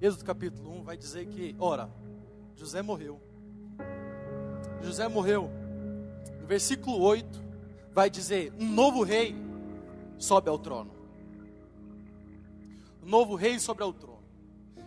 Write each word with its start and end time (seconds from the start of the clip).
Êxodo 0.00 0.24
capítulo 0.24 0.78
1 0.78 0.82
vai 0.84 0.96
dizer 0.96 1.26
que, 1.26 1.56
ora, 1.58 1.90
José 2.54 2.82
morreu. 2.82 3.20
José 4.80 5.08
morreu. 5.08 5.50
No 6.40 6.46
versículo 6.46 7.00
8 7.00 7.42
vai 7.92 8.08
dizer: 8.08 8.52
um 8.60 8.68
novo 8.68 9.02
rei 9.02 9.34
sobe 10.16 10.48
ao 10.48 10.58
trono. 10.58 10.92
Um 13.02 13.08
novo 13.08 13.34
rei 13.34 13.58
sobe 13.58 13.82
ao 13.82 13.92
trono. 13.92 14.22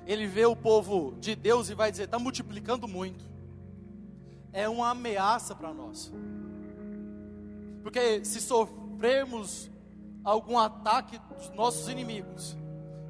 Ele 0.08 0.28
vê 0.28 0.46
o 0.46 0.56
povo 0.56 1.14
de 1.20 1.36
Deus 1.36 1.70
e 1.70 1.76
vai 1.76 1.92
dizer: 1.92 2.04
está 2.04 2.18
multiplicando 2.18 2.88
muito. 2.88 3.26
É 4.54 4.70
uma 4.70 4.92
ameaça 4.92 5.54
para 5.54 5.74
nós. 5.74 6.10
Porque 7.84 8.24
se 8.24 8.40
sofrermos 8.40 9.70
algum 10.24 10.58
ataque 10.58 11.20
dos 11.36 11.50
nossos 11.50 11.90
inimigos, 11.90 12.56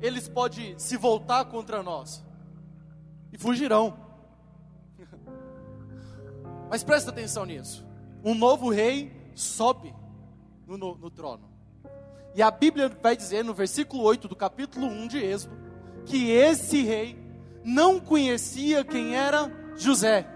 eles 0.02 0.28
podem 0.28 0.78
se 0.80 0.98
voltar 0.98 1.46
contra 1.46 1.84
nós 1.84 2.24
e 3.32 3.38
fugirão. 3.38 3.98
Mas 6.70 6.84
presta 6.84 7.12
atenção 7.12 7.46
nisso. 7.46 7.86
Um 8.24 8.34
novo 8.34 8.70
rei 8.70 9.12
sobe 9.36 9.94
no, 10.68 10.78
no, 10.78 10.98
no, 10.98 11.10
trono. 11.10 11.50
E 12.36 12.42
a 12.42 12.50
Bíblia 12.50 12.90
vai 13.02 13.16
dizer 13.16 13.44
no 13.44 13.54
versículo 13.54 14.04
8 14.04 14.28
do 14.28 14.36
capítulo 14.36 14.88
1 14.88 15.08
de 15.08 15.18
Êxodo 15.18 15.62
que 16.06 16.32
esse 16.32 16.82
rei 16.82 17.18
não 17.64 18.00
conhecia 18.00 18.84
quem 18.84 19.16
era 19.16 19.52
José. 19.78 20.28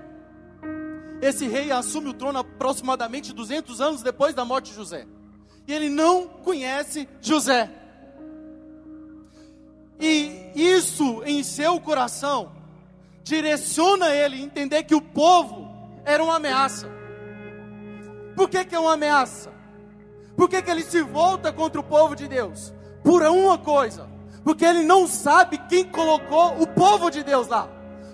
Esse 1.21 1.47
rei 1.47 1.71
assume 1.71 2.09
o 2.09 2.13
trono 2.13 2.39
aproximadamente 2.39 3.33
200 3.33 3.81
anos 3.81 4.03
depois 4.03 4.35
da 4.35 4.45
morte 4.45 4.69
de 4.69 4.75
José. 4.75 5.07
E 5.67 5.73
ele 5.73 5.89
não 5.89 6.27
conhece 6.27 7.07
José. 7.19 7.71
E 9.99 10.51
isso 10.55 11.23
em 11.25 11.43
seu 11.43 11.79
coração 11.79 12.51
direciona 13.23 14.09
ele 14.09 14.35
a 14.35 14.39
entender 14.39 14.83
que 14.83 14.95
o 14.95 15.01
povo 15.01 15.67
era 16.03 16.23
uma 16.23 16.35
ameaça. 16.35 16.87
Por 18.35 18.49
que, 18.49 18.65
que 18.65 18.75
é 18.75 18.79
uma 18.79 18.93
ameaça? 18.93 19.51
Por 20.35 20.49
que, 20.49 20.61
que 20.61 20.69
ele 20.69 20.83
se 20.83 21.01
volta 21.01 21.51
contra 21.51 21.79
o 21.79 21.83
povo 21.83 22.15
de 22.15 22.27
Deus? 22.27 22.73
Por 23.03 23.23
uma 23.23 23.57
coisa, 23.57 24.07
porque 24.43 24.65
ele 24.65 24.83
não 24.83 25.07
sabe 25.07 25.57
quem 25.69 25.85
colocou 25.85 26.61
o 26.61 26.67
povo 26.67 27.09
de 27.09 27.23
Deus 27.23 27.47
lá. 27.47 27.69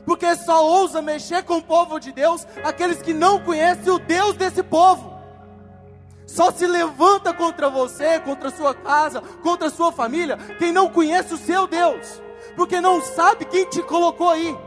Porque 0.05 0.35
só 0.35 0.65
ousa 0.65 1.01
mexer 1.01 1.43
com 1.43 1.57
o 1.57 1.63
povo 1.63 1.99
de 1.99 2.11
Deus 2.11 2.45
aqueles 2.63 3.01
que 3.01 3.13
não 3.13 3.39
conhecem 3.39 3.91
o 3.91 3.99
Deus 3.99 4.35
desse 4.35 4.63
povo. 4.63 5.10
Só 6.33 6.49
se 6.49 6.65
levanta 6.65 7.33
contra 7.33 7.69
você, 7.69 8.17
contra 8.21 8.47
a 8.47 8.51
sua 8.51 8.73
casa, 8.73 9.21
contra 9.43 9.67
a 9.67 9.71
sua 9.71 9.91
família, 9.91 10.37
quem 10.57 10.71
não 10.71 10.87
conhece 10.87 11.33
o 11.33 11.37
seu 11.37 11.67
Deus, 11.67 12.21
porque 12.55 12.79
não 12.79 13.01
sabe 13.01 13.43
quem 13.43 13.65
te 13.65 13.83
colocou 13.83 14.29
aí. 14.29 14.57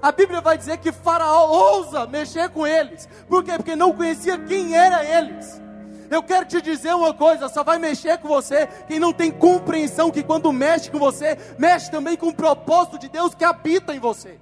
A 0.00 0.12
Bíblia 0.12 0.40
vai 0.40 0.56
dizer 0.56 0.78
que 0.78 0.92
Faraó 0.92 1.48
ousa 1.48 2.06
mexer 2.06 2.50
com 2.50 2.64
eles. 2.64 3.08
Por 3.28 3.42
quê? 3.42 3.52
Porque 3.56 3.74
não 3.74 3.92
conhecia 3.92 4.38
quem 4.38 4.76
era 4.76 5.04
eles. 5.04 5.60
Eu 6.08 6.22
quero 6.22 6.46
te 6.46 6.62
dizer 6.62 6.94
uma 6.94 7.12
coisa: 7.12 7.48
só 7.48 7.64
vai 7.64 7.78
mexer 7.78 8.18
com 8.18 8.28
você 8.28 8.68
quem 8.86 9.00
não 9.00 9.12
tem 9.12 9.30
compreensão 9.32 10.08
que 10.08 10.22
quando 10.22 10.52
mexe 10.52 10.88
com 10.88 11.00
você, 11.00 11.36
mexe 11.58 11.90
também 11.90 12.16
com 12.16 12.28
o 12.28 12.34
propósito 12.34 12.96
de 12.96 13.08
Deus 13.08 13.34
que 13.34 13.44
habita 13.44 13.92
em 13.92 13.98
você. 13.98 14.38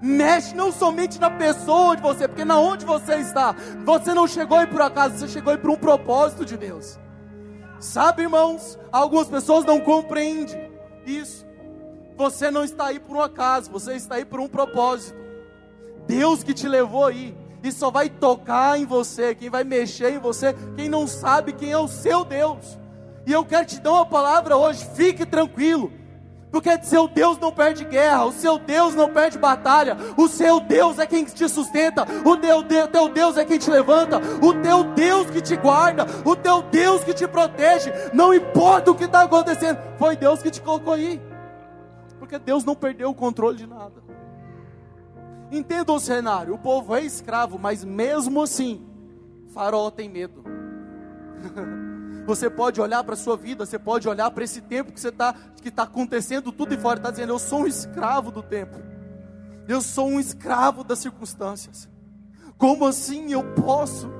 Mexe 0.00 0.54
não 0.54 0.70
somente 0.70 1.20
na 1.20 1.30
pessoa 1.30 1.96
de 1.96 2.02
você, 2.02 2.28
porque 2.28 2.44
na 2.44 2.58
onde 2.58 2.84
você 2.84 3.16
está, 3.16 3.54
você 3.84 4.14
não 4.14 4.28
chegou 4.28 4.58
aí 4.58 4.66
por 4.66 4.80
acaso, 4.80 5.18
você 5.18 5.28
chegou 5.28 5.52
aí 5.52 5.58
por 5.58 5.70
um 5.70 5.76
propósito 5.76 6.44
de 6.44 6.56
Deus. 6.56 6.98
Sabe, 7.80 8.22
irmãos, 8.22 8.78
algumas 8.92 9.28
pessoas 9.28 9.64
não 9.64 9.80
compreendem 9.80 10.70
isso. 11.04 11.46
Você 12.16 12.50
não 12.50 12.64
está 12.64 12.86
aí 12.86 12.98
por 12.98 13.16
um 13.16 13.20
acaso, 13.20 13.70
você 13.70 13.94
está 13.94 14.16
aí 14.16 14.24
por 14.24 14.40
um 14.40 14.48
propósito. 14.48 15.16
Deus 16.06 16.42
que 16.42 16.54
te 16.54 16.66
levou 16.66 17.06
aí, 17.06 17.36
e 17.62 17.72
só 17.72 17.90
vai 17.90 18.08
tocar 18.08 18.78
em 18.78 18.86
você, 18.86 19.34
quem 19.34 19.50
vai 19.50 19.64
mexer 19.64 20.14
em 20.14 20.18
você, 20.18 20.54
quem 20.76 20.88
não 20.88 21.06
sabe 21.06 21.52
quem 21.52 21.70
é 21.70 21.78
o 21.78 21.88
seu 21.88 22.24
Deus. 22.24 22.78
E 23.26 23.32
eu 23.32 23.44
quero 23.44 23.66
te 23.66 23.80
dar 23.80 23.92
uma 23.92 24.06
palavra 24.06 24.56
hoje, 24.56 24.86
fique 24.94 25.26
tranquilo. 25.26 25.92
Porque 26.50 26.82
seu 26.82 27.06
Deus 27.06 27.38
não 27.38 27.52
perde 27.52 27.84
guerra, 27.84 28.24
o 28.24 28.32
seu 28.32 28.58
Deus 28.58 28.94
não 28.94 29.12
perde 29.12 29.38
batalha, 29.38 29.96
o 30.16 30.28
seu 30.28 30.60
Deus 30.60 30.98
é 30.98 31.06
quem 31.06 31.24
te 31.24 31.48
sustenta, 31.48 32.06
o 32.24 32.36
teu, 32.36 32.62
teu 32.88 33.08
Deus 33.08 33.36
é 33.36 33.44
quem 33.44 33.58
te 33.58 33.70
levanta, 33.70 34.18
o 34.42 34.54
teu 34.54 34.84
Deus 34.84 35.28
que 35.30 35.42
te 35.42 35.56
guarda, 35.56 36.06
o 36.24 36.34
teu 36.34 36.62
Deus 36.62 37.04
que 37.04 37.12
te 37.12 37.28
protege, 37.28 37.92
não 38.14 38.32
importa 38.32 38.90
o 38.90 38.94
que 38.94 39.04
está 39.04 39.22
acontecendo, 39.22 39.78
foi 39.98 40.16
Deus 40.16 40.42
que 40.42 40.50
te 40.50 40.62
colocou 40.62 40.94
aí 40.94 41.20
porque 42.18 42.38
Deus 42.38 42.64
não 42.64 42.74
perdeu 42.74 43.10
o 43.10 43.14
controle 43.14 43.56
de 43.56 43.66
nada. 43.66 44.02
Entenda 45.50 45.92
o 45.92 46.00
cenário: 46.00 46.54
o 46.54 46.58
povo 46.58 46.94
é 46.94 47.02
escravo, 47.02 47.58
mas 47.58 47.82
mesmo 47.82 48.42
assim, 48.42 48.86
Faraó 49.48 49.90
tem 49.90 50.08
medo. 50.10 50.44
Você 52.28 52.50
pode 52.50 52.78
olhar 52.78 53.02
para 53.02 53.14
a 53.14 53.16
sua 53.16 53.38
vida, 53.38 53.64
você 53.64 53.78
pode 53.78 54.06
olhar 54.06 54.30
para 54.30 54.44
esse 54.44 54.60
tempo 54.60 54.92
que 54.92 54.98
está 54.98 55.34
que 55.62 55.70
tá 55.70 55.84
acontecendo 55.84 56.52
tudo 56.52 56.74
e 56.74 56.76
fora, 56.76 56.98
está 56.98 57.10
dizendo: 57.10 57.32
Eu 57.32 57.38
sou 57.38 57.60
um 57.60 57.66
escravo 57.66 58.30
do 58.30 58.42
tempo, 58.42 58.82
eu 59.66 59.80
sou 59.80 60.08
um 60.08 60.20
escravo 60.20 60.84
das 60.84 60.98
circunstâncias. 60.98 61.88
Como 62.58 62.84
assim 62.86 63.32
eu 63.32 63.42
posso? 63.54 64.10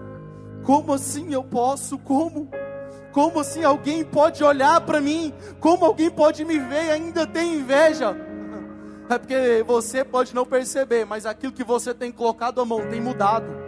Como 0.64 0.94
assim 0.94 1.34
eu 1.34 1.44
posso? 1.44 1.98
Como? 1.98 2.48
Como 3.12 3.40
assim 3.40 3.62
alguém 3.62 4.02
pode 4.02 4.42
olhar 4.42 4.80
para 4.80 5.02
mim? 5.02 5.34
Como 5.60 5.84
alguém 5.84 6.10
pode 6.10 6.46
me 6.46 6.58
ver 6.58 6.86
e 6.86 6.90
ainda 6.90 7.26
ter 7.26 7.42
inveja? 7.42 8.16
É 9.10 9.16
porque 9.18 9.64
você 9.66 10.04
pode 10.04 10.34
não 10.34 10.44
perceber, 10.44 11.06
mas 11.06 11.24
aquilo 11.24 11.50
que 11.50 11.64
você 11.64 11.94
tem 11.94 12.12
colocado 12.12 12.60
a 12.60 12.64
mão 12.64 12.88
tem 12.90 13.00
mudado. 13.00 13.67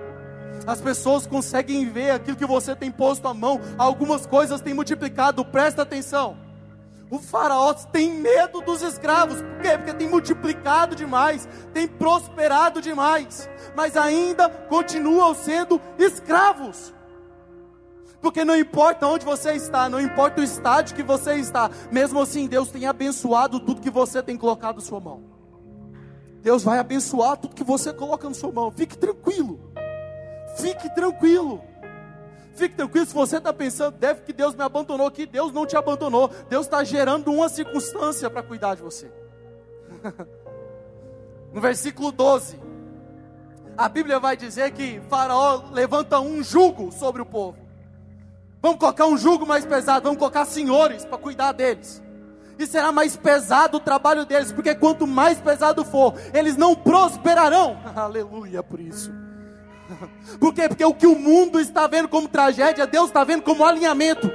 As 0.66 0.80
pessoas 0.80 1.26
conseguem 1.26 1.88
ver 1.88 2.10
aquilo 2.10 2.36
que 2.36 2.46
você 2.46 2.74
tem 2.74 2.90
posto 2.90 3.26
a 3.26 3.34
mão. 3.34 3.60
Algumas 3.78 4.26
coisas 4.26 4.60
têm 4.60 4.74
multiplicado. 4.74 5.44
Presta 5.44 5.82
atenção. 5.82 6.36
O 7.10 7.18
faraó 7.18 7.74
tem 7.74 8.12
medo 8.12 8.60
dos 8.60 8.82
escravos. 8.82 9.42
Por 9.42 9.62
quê? 9.62 9.76
Porque 9.76 9.94
tem 9.94 10.08
multiplicado 10.08 10.94
demais, 10.94 11.48
tem 11.74 11.88
prosperado 11.88 12.80
demais, 12.80 13.50
mas 13.74 13.96
ainda 13.96 14.48
continuam 14.48 15.34
sendo 15.34 15.80
escravos. 15.98 16.94
Porque 18.20 18.44
não 18.44 18.56
importa 18.56 19.08
onde 19.08 19.24
você 19.24 19.54
está, 19.54 19.88
não 19.88 20.00
importa 20.00 20.40
o 20.40 20.44
estádio 20.44 20.94
que 20.94 21.02
você 21.02 21.34
está, 21.34 21.68
mesmo 21.90 22.20
assim 22.20 22.46
Deus 22.46 22.70
tem 22.70 22.86
abençoado 22.86 23.58
tudo 23.58 23.80
que 23.80 23.90
você 23.90 24.22
tem 24.22 24.36
colocado 24.36 24.76
na 24.76 24.82
sua 24.82 25.00
mão. 25.00 25.24
Deus 26.42 26.62
vai 26.62 26.78
abençoar 26.78 27.36
tudo 27.36 27.54
que 27.54 27.64
você 27.64 27.92
coloca 27.92 28.28
na 28.28 28.34
sua 28.34 28.52
mão. 28.52 28.70
Fique 28.70 28.96
tranquilo. 28.96 29.69
Fique 30.56 30.88
tranquilo. 30.94 31.62
Fique 32.54 32.74
tranquilo 32.74 33.06
se 33.06 33.14
você 33.14 33.38
está 33.38 33.52
pensando, 33.52 33.96
deve 33.96 34.22
que 34.22 34.32
Deus 34.32 34.54
me 34.54 34.62
abandonou 34.62 35.06
aqui. 35.06 35.24
Deus 35.26 35.52
não 35.52 35.66
te 35.66 35.76
abandonou. 35.76 36.28
Deus 36.48 36.66
está 36.66 36.84
gerando 36.84 37.32
uma 37.32 37.48
circunstância 37.48 38.28
para 38.28 38.42
cuidar 38.42 38.74
de 38.74 38.82
você. 38.82 39.10
no 41.52 41.60
versículo 41.60 42.12
12, 42.12 42.58
a 43.76 43.88
Bíblia 43.88 44.20
vai 44.20 44.36
dizer 44.36 44.70
que 44.72 45.00
Faraó 45.08 45.70
levanta 45.72 46.20
um 46.20 46.42
jugo 46.42 46.92
sobre 46.92 47.22
o 47.22 47.26
povo. 47.26 47.56
Vamos 48.60 48.78
colocar 48.78 49.06
um 49.06 49.16
jugo 49.16 49.46
mais 49.46 49.64
pesado, 49.64 50.04
vamos 50.04 50.18
colocar 50.18 50.44
senhores 50.44 51.04
para 51.04 51.16
cuidar 51.16 51.52
deles. 51.52 52.02
E 52.58 52.66
será 52.66 52.92
mais 52.92 53.16
pesado 53.16 53.78
o 53.78 53.80
trabalho 53.80 54.26
deles, 54.26 54.52
porque 54.52 54.74
quanto 54.74 55.06
mais 55.06 55.40
pesado 55.40 55.82
for, 55.82 56.12
eles 56.34 56.58
não 56.58 56.74
prosperarão. 56.74 57.78
Aleluia 57.96 58.62
por 58.62 58.78
isso. 58.78 59.10
Por 60.38 60.54
quê? 60.54 60.68
Porque 60.68 60.84
o 60.84 60.94
que 60.94 61.06
o 61.06 61.18
mundo 61.18 61.60
está 61.60 61.86
vendo 61.86 62.08
como 62.08 62.28
tragédia, 62.28 62.86
Deus 62.86 63.06
está 63.06 63.24
vendo 63.24 63.42
como 63.42 63.64
alinhamento. 63.64 64.30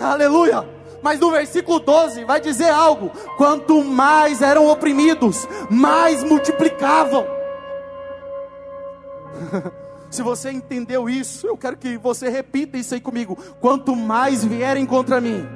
Aleluia. 0.00 0.64
Mas 1.02 1.20
no 1.20 1.30
versículo 1.30 1.78
12 1.78 2.24
vai 2.24 2.40
dizer 2.40 2.70
algo: 2.70 3.10
quanto 3.36 3.84
mais 3.84 4.42
eram 4.42 4.66
oprimidos, 4.68 5.46
mais 5.70 6.24
multiplicavam. 6.24 7.26
Se 10.10 10.22
você 10.22 10.50
entendeu 10.50 11.08
isso, 11.08 11.46
eu 11.46 11.56
quero 11.56 11.76
que 11.76 11.98
você 11.98 12.30
repita 12.30 12.78
isso 12.78 12.94
aí 12.94 13.00
comigo. 13.00 13.36
Quanto 13.60 13.94
mais 13.94 14.42
vierem 14.42 14.86
contra 14.86 15.20
mim, 15.20 15.46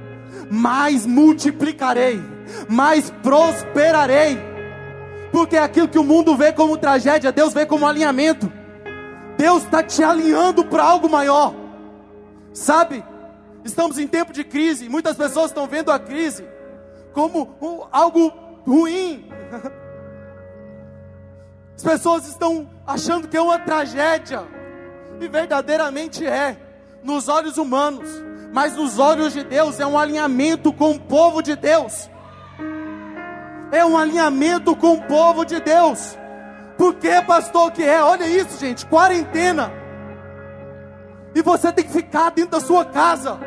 mais 0.50 1.06
multiplicarei, 1.06 2.20
mais 2.69 3.11
prosperarei. 3.23 4.38
Porque 5.32 5.56
aquilo 5.56 5.88
que 5.88 5.99
o 5.99 6.05
mundo 6.05 6.37
vê 6.37 6.52
como 6.52 6.76
tragédia, 6.76 7.32
Deus 7.32 7.55
vê 7.55 7.64
como 7.64 7.87
alinhamento. 7.87 8.52
Deus 9.43 9.65
está 9.65 9.83
te 9.83 10.05
alinhando 10.05 10.65
para 10.65 10.85
algo 10.85 11.11
maior. 11.11 11.53
Sabe? 12.53 13.05
Estamos 13.65 13.99
em 13.99 14.06
tempo 14.06 14.33
de 14.33 14.44
crise. 14.44 14.89
Muitas 14.89 15.17
pessoas 15.17 15.47
estão 15.47 15.67
vendo 15.67 15.91
a 15.91 15.99
crise 15.99 16.47
como 17.12 17.89
algo 17.91 18.33
ruim. 18.65 19.29
As 21.75 21.83
pessoas 21.83 22.29
estão 22.29 22.71
achando 22.87 23.27
que 23.27 23.37
é 23.37 23.41
uma 23.41 23.59
tragédia, 23.59 24.44
e 25.21 25.27
verdadeiramente 25.27 26.25
é, 26.25 26.56
nos 27.03 27.27
olhos 27.27 27.59
humanos, 27.59 28.09
mas 28.53 28.77
nos 28.77 29.00
olhos 29.00 29.33
de 29.33 29.43
Deus 29.43 29.81
é 29.81 29.87
um 29.87 29.99
alinhamento 29.99 30.73
com 30.73 30.93
o 30.93 31.00
povo 31.00 31.43
de 31.43 31.56
Deus. 31.56 32.09
É 33.73 33.85
um 33.85 33.99
alinhamento 33.99 34.77
com 34.77 34.93
o 34.93 35.03
povo 35.03 35.44
de 35.44 35.59
Deus. 35.59 36.17
Por 36.76 36.94
que, 36.94 37.20
pastor, 37.22 37.70
que 37.72 37.82
é? 37.82 38.02
Olha 38.02 38.26
isso, 38.26 38.58
gente, 38.58 38.86
quarentena. 38.86 39.72
E 41.34 41.42
você 41.42 41.72
tem 41.72 41.84
que 41.84 41.92
ficar 41.92 42.30
dentro 42.30 42.52
da 42.52 42.60
sua 42.60 42.84
casa. 42.84 43.38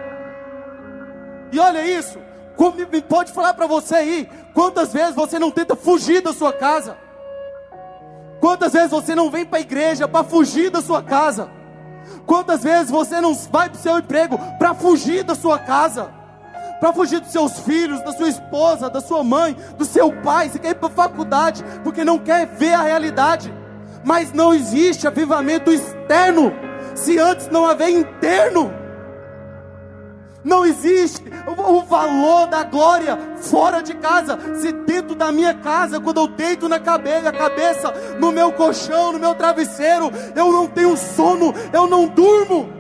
E 1.52 1.60
olha 1.60 1.86
isso, 1.86 2.20
como 2.56 2.76
pode 3.04 3.32
falar 3.32 3.54
para 3.54 3.68
você 3.68 3.96
aí, 3.96 4.30
quantas 4.54 4.92
vezes 4.92 5.16
você 5.16 5.38
não 5.38 5.52
tenta 5.52 5.76
fugir 5.76 6.22
da 6.22 6.34
sua 6.34 6.52
casa? 6.52 6.98
Quantas 8.40 8.74
vezes 8.74 8.92
você 8.92 9.16
não 9.16 9.30
vem 9.30 9.46
para 9.46 9.60
a 9.60 9.62
igreja 9.62 10.08
para 10.08 10.24
fugir 10.24 10.70
da 10.70 10.82
sua 10.82 11.02
casa? 11.02 11.50
Quantas 12.26 12.64
vezes 12.64 12.92
você 12.92 13.20
não 13.20 13.34
vai 13.34 13.70
para 13.70 13.78
o 13.78 13.82
seu 13.82 13.98
emprego 13.98 14.38
para 14.60 14.74
fugir 14.74 15.24
da 15.24 15.36
sua 15.36 15.60
casa? 15.60 16.14
Para 16.80 16.94
fugir 16.94 17.20
dos 17.20 17.32
seus 17.32 17.60
filhos, 17.60 18.02
da 18.02 18.12
sua 18.12 18.28
esposa, 18.28 18.90
da 18.90 19.00
sua 19.02 19.24
mãe, 19.24 19.56
do 19.78 19.86
seu 19.86 20.12
pai, 20.22 20.50
você 20.50 20.60
quer 20.60 20.72
ir 20.72 20.76
para 20.76 20.88
a 20.88 20.92
faculdade 20.92 21.64
porque 21.84 22.04
não 22.04 22.20
quer 22.20 22.46
ver 22.46 22.74
a 22.74 22.82
realidade. 22.82 23.54
Mas 24.04 24.34
não 24.34 24.54
existe 24.54 25.08
avivamento 25.08 25.72
externo 25.72 26.54
se 26.94 27.18
antes 27.18 27.50
não 27.50 27.66
haver 27.66 27.90
interno. 27.90 28.74
Não 30.44 30.64
existe 30.64 31.24
o 31.58 31.82
valor 31.82 32.46
da 32.46 32.64
glória 32.64 33.18
fora 33.38 33.82
de 33.82 33.96
casa. 33.96 34.38
Se 34.60 34.72
dentro 34.72 35.16
da 35.16 35.32
minha 35.32 35.56
casa, 35.56 36.00
quando 36.00 36.20
eu 36.20 36.28
deito 36.28 36.70
na 36.70 36.80
cabeça, 36.80 37.32
cabeça 37.32 37.92
no 38.20 38.32
meu 38.32 38.52
colchão, 38.52 39.12
no 39.12 39.18
meu 39.18 39.34
travesseiro, 39.34 40.12
eu 40.36 40.52
não 40.52 40.68
tenho 40.68 40.96
sono, 40.96 41.52
eu 41.74 41.88
não 41.88 42.08
durmo. 42.08 42.75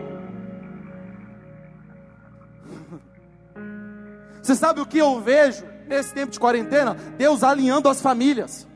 Você 4.46 4.54
sabe 4.54 4.80
o 4.80 4.86
que 4.86 5.00
eu 5.00 5.20
vejo 5.20 5.64
nesse 5.88 6.14
tempo 6.14 6.32
de 6.32 6.40
quarentena? 6.40 6.96
Deus 7.18 7.44
alinhando 7.44 7.90
as 7.90 8.00
famílias. 8.00 8.68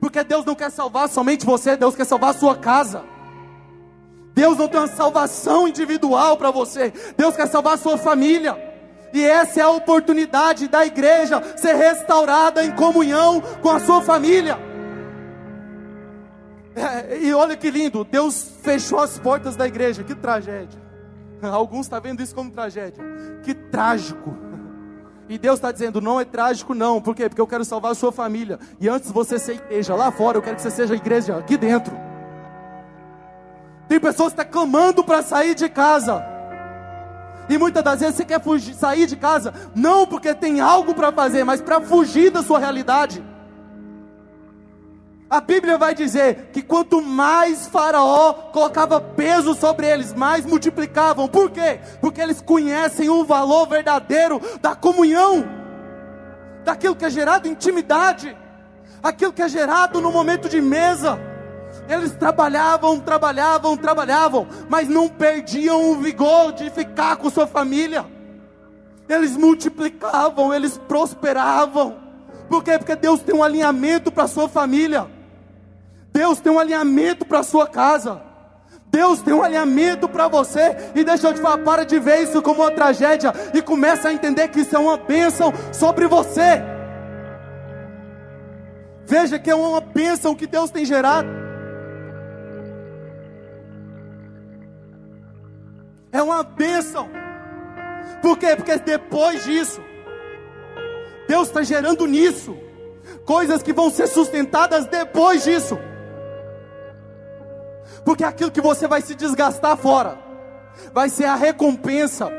Porque 0.00 0.24
Deus 0.24 0.42
não 0.46 0.54
quer 0.54 0.70
salvar 0.70 1.06
somente 1.06 1.44
você, 1.44 1.76
Deus 1.76 1.94
quer 1.94 2.06
salvar 2.06 2.30
a 2.30 2.38
sua 2.38 2.56
casa. 2.56 3.04
Deus 4.32 4.56
não 4.56 4.68
tem 4.68 4.80
uma 4.80 4.86
salvação 4.86 5.68
individual 5.68 6.38
para 6.38 6.50
você. 6.50 6.94
Deus 7.14 7.36
quer 7.36 7.46
salvar 7.46 7.74
a 7.74 7.76
sua 7.76 7.98
família. 7.98 8.56
E 9.12 9.22
essa 9.22 9.60
é 9.60 9.62
a 9.62 9.68
oportunidade 9.68 10.66
da 10.66 10.86
igreja 10.86 11.42
ser 11.58 11.74
restaurada 11.74 12.64
em 12.64 12.70
comunhão 12.70 13.42
com 13.60 13.68
a 13.68 13.80
sua 13.80 14.00
família. 14.00 14.58
É, 16.74 17.18
e 17.18 17.34
olha 17.34 17.54
que 17.54 17.70
lindo, 17.70 18.02
Deus 18.02 18.50
fechou 18.62 18.98
as 18.98 19.18
portas 19.18 19.56
da 19.56 19.66
igreja. 19.66 20.02
Que 20.02 20.14
tragédia. 20.14 20.80
Alguns 21.42 21.84
estão 21.84 22.00
tá 22.00 22.08
vendo 22.08 22.22
isso 22.22 22.34
como 22.34 22.50
tragédia. 22.50 23.04
Que 23.42 23.52
trágico. 23.52 24.47
E 25.28 25.36
Deus 25.38 25.56
está 25.58 25.70
dizendo: 25.70 26.00
não 26.00 26.20
é 26.20 26.24
trágico, 26.24 26.74
não. 26.74 27.00
Por 27.00 27.14
quê? 27.14 27.28
Porque 27.28 27.40
eu 27.40 27.46
quero 27.46 27.64
salvar 27.64 27.92
a 27.92 27.94
sua 27.94 28.10
família. 28.10 28.58
E 28.80 28.88
antes 28.88 29.10
você 29.10 29.38
ser 29.38 29.54
igreja 29.54 29.94
lá 29.94 30.10
fora, 30.10 30.38
eu 30.38 30.42
quero 30.42 30.56
que 30.56 30.62
você 30.62 30.70
seja 30.70 30.94
igreja 30.94 31.36
aqui 31.36 31.56
dentro. 31.56 31.92
Tem 33.88 33.98
pessoas 33.98 34.32
que 34.32 34.40
estão 34.40 34.44
tá 34.44 34.66
clamando 34.66 35.02
para 35.02 35.22
sair 35.22 35.54
de 35.54 35.68
casa. 35.68 36.24
E 37.48 37.56
muitas 37.56 37.82
das 37.82 38.00
vezes 38.00 38.16
você 38.16 38.24
quer 38.24 38.42
fugir, 38.42 38.74
sair 38.74 39.06
de 39.06 39.16
casa, 39.16 39.54
não 39.74 40.06
porque 40.06 40.34
tem 40.34 40.60
algo 40.60 40.94
para 40.94 41.10
fazer, 41.10 41.44
mas 41.44 41.62
para 41.62 41.80
fugir 41.80 42.30
da 42.30 42.42
sua 42.42 42.58
realidade. 42.58 43.24
A 45.30 45.42
Bíblia 45.42 45.76
vai 45.76 45.94
dizer 45.94 46.48
que 46.54 46.62
quanto 46.62 47.02
mais 47.02 47.66
Faraó 47.66 48.32
colocava 48.50 48.98
peso 48.98 49.54
sobre 49.54 49.86
eles, 49.86 50.14
mais 50.14 50.46
multiplicavam. 50.46 51.28
Por 51.28 51.50
quê? 51.50 51.80
Porque 52.00 52.18
eles 52.18 52.40
conhecem 52.40 53.10
o 53.10 53.24
valor 53.26 53.68
verdadeiro 53.68 54.40
da 54.62 54.74
comunhão, 54.74 55.44
daquilo 56.64 56.96
que 56.96 57.04
é 57.04 57.10
gerado 57.10 57.46
intimidade, 57.46 58.34
aquilo 59.02 59.30
que 59.30 59.42
é 59.42 59.48
gerado 59.48 60.00
no 60.00 60.10
momento 60.10 60.48
de 60.48 60.62
mesa. 60.62 61.20
Eles 61.86 62.12
trabalhavam, 62.12 62.98
trabalhavam, 62.98 63.76
trabalhavam, 63.76 64.46
mas 64.66 64.88
não 64.88 65.10
perdiam 65.10 65.90
o 65.90 65.96
vigor 65.96 66.52
de 66.52 66.70
ficar 66.70 67.16
com 67.16 67.28
sua 67.28 67.46
família. 67.46 68.06
Eles 69.06 69.36
multiplicavam, 69.36 70.54
eles 70.54 70.78
prosperavam. 70.78 71.98
Por 72.48 72.64
quê? 72.64 72.78
Porque 72.78 72.96
Deus 72.96 73.20
tem 73.20 73.34
um 73.34 73.44
alinhamento 73.44 74.10
para 74.10 74.24
a 74.24 74.28
sua 74.28 74.48
família. 74.48 75.17
Deus 76.12 76.40
tem 76.40 76.52
um 76.52 76.58
alinhamento 76.58 77.24
para 77.24 77.40
a 77.40 77.42
sua 77.42 77.66
casa. 77.66 78.22
Deus 78.90 79.20
tem 79.20 79.34
um 79.34 79.42
alinhamento 79.42 80.08
para 80.08 80.28
você. 80.28 80.76
E 80.94 81.04
deixa 81.04 81.28
eu 81.28 81.34
te 81.34 81.40
falar, 81.40 81.58
para 81.58 81.84
de 81.84 81.98
ver 81.98 82.22
isso 82.22 82.40
como 82.42 82.62
uma 82.62 82.70
tragédia 82.70 83.32
e 83.54 83.60
começa 83.62 84.08
a 84.08 84.12
entender 84.12 84.48
que 84.48 84.60
isso 84.60 84.74
é 84.74 84.78
uma 84.78 84.96
bênção 84.96 85.52
sobre 85.72 86.06
você. 86.06 86.62
Veja 89.06 89.38
que 89.38 89.50
é 89.50 89.54
uma 89.54 89.80
bênção 89.80 90.34
que 90.34 90.46
Deus 90.46 90.70
tem 90.70 90.84
gerado. 90.84 91.28
É 96.10 96.22
uma 96.22 96.42
bênção. 96.42 97.08
Por 98.20 98.36
quê? 98.36 98.56
Porque 98.56 98.76
depois 98.78 99.44
disso, 99.44 99.80
Deus 101.26 101.48
está 101.48 101.62
gerando 101.62 102.06
nisso 102.06 102.56
coisas 103.24 103.62
que 103.62 103.72
vão 103.72 103.90
ser 103.90 104.06
sustentadas 104.06 104.86
depois 104.86 105.44
disso. 105.44 105.78
Porque 108.04 108.24
aquilo 108.24 108.50
que 108.50 108.60
você 108.60 108.86
vai 108.86 109.02
se 109.02 109.14
desgastar 109.14 109.76
fora, 109.76 110.18
vai 110.92 111.08
ser 111.08 111.24
a 111.24 111.34
recompensa, 111.34 112.30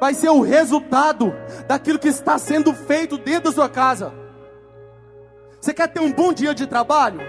vai 0.00 0.14
ser 0.14 0.30
o 0.30 0.40
resultado 0.40 1.32
daquilo 1.66 1.98
que 1.98 2.08
está 2.08 2.38
sendo 2.38 2.74
feito 2.74 3.16
dentro 3.16 3.50
da 3.50 3.52
sua 3.52 3.68
casa. 3.68 4.12
Você 5.60 5.72
quer 5.72 5.88
ter 5.88 6.00
um 6.00 6.12
bom 6.12 6.32
dia 6.32 6.54
de 6.54 6.66
trabalho? 6.66 7.20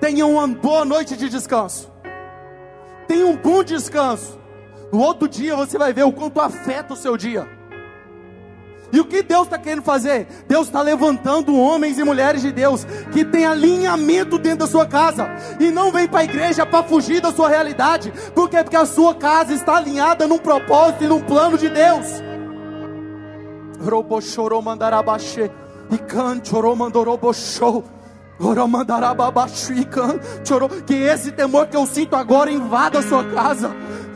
Tenha 0.00 0.26
uma 0.26 0.48
boa 0.48 0.84
noite 0.84 1.16
de 1.16 1.28
descanso. 1.28 1.90
Tenha 3.06 3.26
um 3.26 3.36
bom 3.36 3.62
descanso. 3.62 4.38
No 4.92 5.00
outro 5.00 5.28
dia 5.28 5.54
você 5.54 5.76
vai 5.76 5.92
ver 5.92 6.04
o 6.04 6.12
quanto 6.12 6.40
afeta 6.40 6.94
o 6.94 6.96
seu 6.96 7.16
dia. 7.16 7.46
E 8.92 9.00
o 9.00 9.06
que 9.06 9.22
Deus 9.22 9.44
está 9.44 9.56
querendo 9.56 9.82
fazer? 9.82 10.26
Deus 10.46 10.66
está 10.66 10.82
levantando 10.82 11.56
homens 11.56 11.98
e 11.98 12.04
mulheres 12.04 12.42
de 12.42 12.52
Deus 12.52 12.84
que 13.10 13.24
tem 13.24 13.46
alinhamento 13.46 14.38
dentro 14.38 14.60
da 14.60 14.66
sua 14.66 14.84
casa 14.86 15.30
e 15.58 15.70
não 15.70 15.90
vem 15.90 16.06
para 16.06 16.20
a 16.20 16.24
igreja 16.24 16.66
para 16.66 16.84
fugir 16.84 17.20
da 17.22 17.32
sua 17.32 17.48
realidade. 17.48 18.12
Por 18.34 18.50
quê? 18.50 18.62
Porque 18.62 18.76
a 18.76 18.84
sua 18.84 19.14
casa 19.14 19.54
está 19.54 19.76
alinhada 19.76 20.26
num 20.26 20.38
propósito 20.38 21.04
e 21.04 21.08
num 21.08 21.20
plano 21.20 21.56
de 21.56 21.70
Deus. 21.70 22.06
e 25.90 25.98
can 25.98 26.40
Que 30.86 30.94
esse 30.94 31.32
temor 31.32 31.66
que 31.66 31.76
eu 31.76 31.86
sinto 31.86 32.14
agora 32.14 32.50
invada 32.50 32.98
a 32.98 33.02
sua 33.02 33.24
casa. 33.24 33.70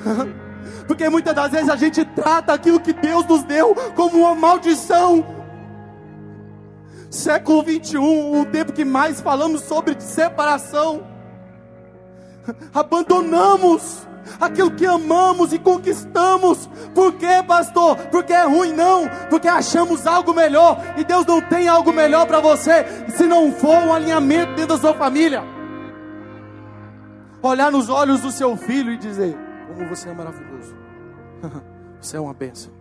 Porque 0.87 1.09
muitas 1.09 1.35
das 1.35 1.51
vezes 1.51 1.69
a 1.69 1.77
gente 1.77 2.05
trata 2.05 2.53
aquilo 2.53 2.81
que 2.81 2.93
Deus 2.93 3.27
nos 3.27 3.43
deu 3.43 3.75
como 3.95 4.19
uma 4.19 4.35
maldição. 4.35 5.25
Século 7.11 7.63
21, 7.63 8.41
o 8.41 8.47
tempo 8.47 8.73
que 8.73 8.85
mais 8.85 9.21
falamos 9.21 9.63
sobre 9.63 9.99
separação. 10.01 11.03
Abandonamos 12.75 14.07
aquilo 14.41 14.71
que 14.71 14.87
amamos 14.87 15.53
e 15.53 15.59
conquistamos. 15.59 16.69
Por 16.95 17.15
quê, 17.15 17.43
pastor? 17.47 17.97
Porque 18.11 18.33
é 18.33 18.45
ruim, 18.45 18.73
não. 18.73 19.09
Porque 19.31 19.49
achamos 19.49 20.07
algo 20.07 20.35
melhor. 20.35 20.81
E 20.97 21.05
Deus 21.05 21.25
não 21.27 21.41
tem 21.41 21.69
algo 21.69 21.93
melhor 21.93 22.27
para 22.27 22.41
você 22.41 22.85
se 23.17 23.25
não 23.25 23.53
for 23.53 23.77
um 23.77 23.93
alinhamento 23.93 24.55
dentro 24.55 24.77
da 24.77 24.79
sua 24.79 24.95
família. 24.95 25.43
Olhar 27.43 27.71
nos 27.71 27.89
olhos 27.89 28.21
do 28.21 28.31
seu 28.31 28.57
filho 28.57 28.93
e 28.93 28.97
dizer: 28.97 29.37
Como 29.67 29.89
você 29.89 30.09
é 30.09 30.15
maravilhoso. 30.15 30.75
Você 32.01 32.17
é 32.19 32.21
uma 32.21 32.35
bênção. 32.35 32.73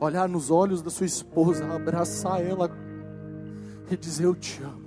Olhar 0.00 0.28
nos 0.28 0.50
olhos 0.50 0.82
da 0.82 0.90
sua 0.90 1.06
esposa, 1.06 1.72
abraçar 1.72 2.44
ela 2.44 2.70
e 3.90 3.96
dizer: 3.96 4.24
Eu 4.24 4.34
te 4.34 4.62
amo. 4.62 4.86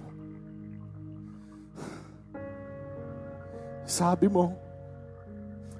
Sabe, 3.85 4.27
irmão? 4.27 4.55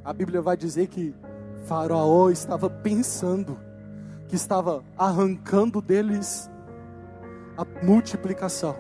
A 0.04 0.12
Bíblia 0.12 0.42
vai 0.42 0.58
dizer 0.58 0.88
que 0.88 1.14
Faraó 1.66 2.32
estava 2.32 2.68
pensando, 2.68 3.60
que 4.28 4.36
estava 4.36 4.84
arrancando 4.98 5.80
deles 5.80 6.50
a 7.56 7.86
multiplicação. 7.86 8.76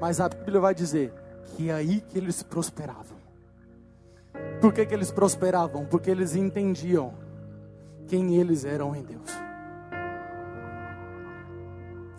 Mas 0.00 0.20
a 0.20 0.28
Bíblia 0.30 0.60
vai 0.60 0.74
dizer 0.74 1.12
que 1.44 1.68
é 1.68 1.74
aí 1.74 2.00
que 2.00 2.16
eles 2.16 2.42
prosperavam. 2.42 3.13
Por 4.64 4.72
que, 4.72 4.86
que 4.86 4.94
eles 4.94 5.10
prosperavam? 5.10 5.84
Porque 5.84 6.10
eles 6.10 6.34
entendiam 6.34 7.12
quem 8.08 8.36
eles 8.36 8.64
eram 8.64 8.96
em 8.96 9.02
Deus. 9.02 9.30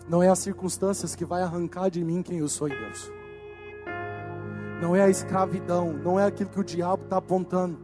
Não 0.08 0.22
é 0.22 0.28
as 0.28 0.38
circunstâncias 0.38 1.16
que 1.16 1.24
vai 1.24 1.42
arrancar 1.42 1.90
de 1.90 2.04
mim 2.04 2.22
quem 2.22 2.38
eu 2.38 2.48
sou 2.48 2.68
em 2.68 2.70
Deus. 2.70 3.12
Não 4.80 4.94
é 4.94 5.02
a 5.02 5.08
escravidão, 5.08 5.92
não 5.92 6.20
é 6.20 6.24
aquilo 6.24 6.48
que 6.48 6.60
o 6.60 6.62
diabo 6.62 7.02
está 7.02 7.16
apontando. 7.16 7.80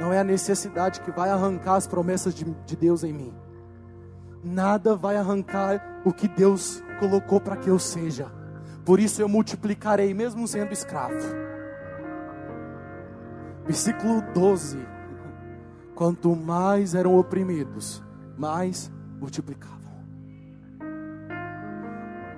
Não 0.00 0.12
é 0.12 0.20
a 0.20 0.24
necessidade 0.24 1.00
que 1.00 1.10
vai 1.10 1.30
arrancar 1.30 1.74
as 1.74 1.88
promessas 1.88 2.32
de, 2.36 2.44
de 2.44 2.76
Deus 2.76 3.02
em 3.02 3.12
mim. 3.12 3.34
Nada 4.44 4.94
vai 4.94 5.16
arrancar 5.16 6.02
o 6.04 6.12
que 6.12 6.28
Deus 6.28 6.80
colocou 7.00 7.40
para 7.40 7.56
que 7.56 7.68
eu 7.68 7.80
seja. 7.80 8.30
Por 8.84 9.00
isso 9.00 9.20
eu 9.20 9.28
multiplicarei, 9.28 10.14
mesmo 10.14 10.46
sendo 10.46 10.72
escravo. 10.72 11.53
Versículo 13.64 14.22
12: 14.32 14.78
Quanto 15.94 16.34
mais 16.36 16.94
eram 16.94 17.18
oprimidos, 17.18 18.02
mais 18.36 18.90
multiplicavam. 19.18 19.74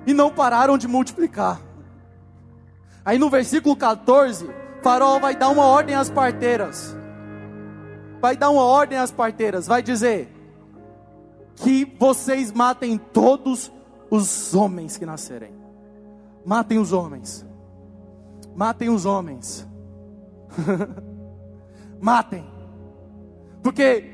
E 0.07 0.15
não 0.15 0.31
pararam 0.31 0.79
de 0.79 0.87
multiplicar. 0.87 1.61
Aí 3.05 3.19
no 3.19 3.29
versículo 3.29 3.77
14, 3.77 4.49
Farol 4.83 5.19
vai 5.21 5.35
dar 5.35 5.49
uma 5.49 5.65
ordem 5.65 5.95
às 5.95 6.09
parteiras. 6.09 6.97
Vai 8.21 8.37
dar 8.37 8.51
uma 8.51 8.63
ordem 8.63 8.99
às 8.99 9.11
parteiras, 9.11 9.67
vai 9.67 9.83
dizer: 9.83 10.33
que 11.57 11.85
vocês 11.99 12.53
matem 12.53 12.99
todos 12.99 13.73
os 14.11 14.55
homens 14.55 14.97
que 14.97 15.07
nascerem. 15.07 15.55
Matem 16.45 16.79
os 16.79 16.93
homens. 16.93 17.45
Matem 18.55 18.89
os 18.89 19.05
homens. 19.05 19.67
Matem. 22.01 22.45
Porque 23.63 24.05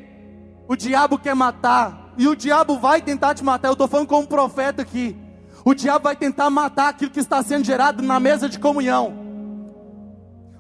o 0.69 0.77
diabo 0.77 1.19
quer 1.19 1.35
matar. 1.35 2.13
E 2.17 2.29
o 2.29 2.37
diabo 2.37 2.79
vai 2.79 3.01
tentar 3.01 3.35
te 3.35 3.45
matar. 3.45 3.69
Eu 3.69 3.73
estou 3.73 3.89
falando 3.89 4.09
como 4.09 4.23
um 4.23 4.27
profeta 4.27 4.83
aqui. 4.83 5.17
O 5.65 5.75
diabo 5.75 6.05
vai 6.05 6.17
tentar 6.17 6.51
matar 6.51 6.89
aquilo 6.89 7.11
que 7.11 7.21
está 7.21 7.43
sendo 7.43 7.65
gerado 7.65 8.03
na 8.03 8.19
mesa 8.19 8.49
de 8.49 8.59
comunhão. 8.59 9.23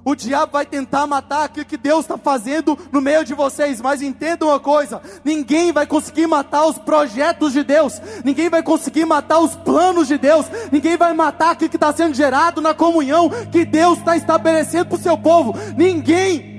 O 0.05 0.17
diabo 0.17 0.52
vai 0.52 0.67
tentar 0.67 1.07
matar 1.07 1.45
aquilo 1.45 1.64
que 1.64 1.76
Deus 1.76 2.00
está 2.00 2.19
fazendo 2.19 2.76
no 2.91 3.00
meio 3.00 3.25
de 3.25 3.35
vocês, 3.35 3.81
mas 3.81 4.02
entenda 4.02 4.45
uma 4.45 4.59
coisa: 4.59 5.00
ninguém 5.25 5.73
vai 5.73 5.87
conseguir 5.87 6.26
matar 6.26 6.67
os 6.67 6.76
projetos 6.76 7.52
de 7.52 7.62
Deus, 7.62 8.00
ninguém 8.25 8.49
vai 8.49 8.62
conseguir 8.62 9.05
matar 9.05 9.38
os 9.38 9.55
planos 9.55 10.09
de 10.09 10.19
Deus, 10.19 10.47
ninguém 10.73 10.97
vai 10.97 11.12
matar 11.12 11.52
aquilo 11.52 11.71
que 11.71 11.76
está 11.76 11.93
sendo 11.93 12.14
gerado 12.14 12.61
na 12.61 12.75
comunhão 12.75 13.31
que 13.50 13.64
Deus 13.64 13.99
está 13.99 14.17
estabelecendo 14.17 14.87
para 14.87 14.99
o 14.99 15.02
seu 15.02 15.17
povo. 15.17 15.55
Ninguém. 15.76 16.52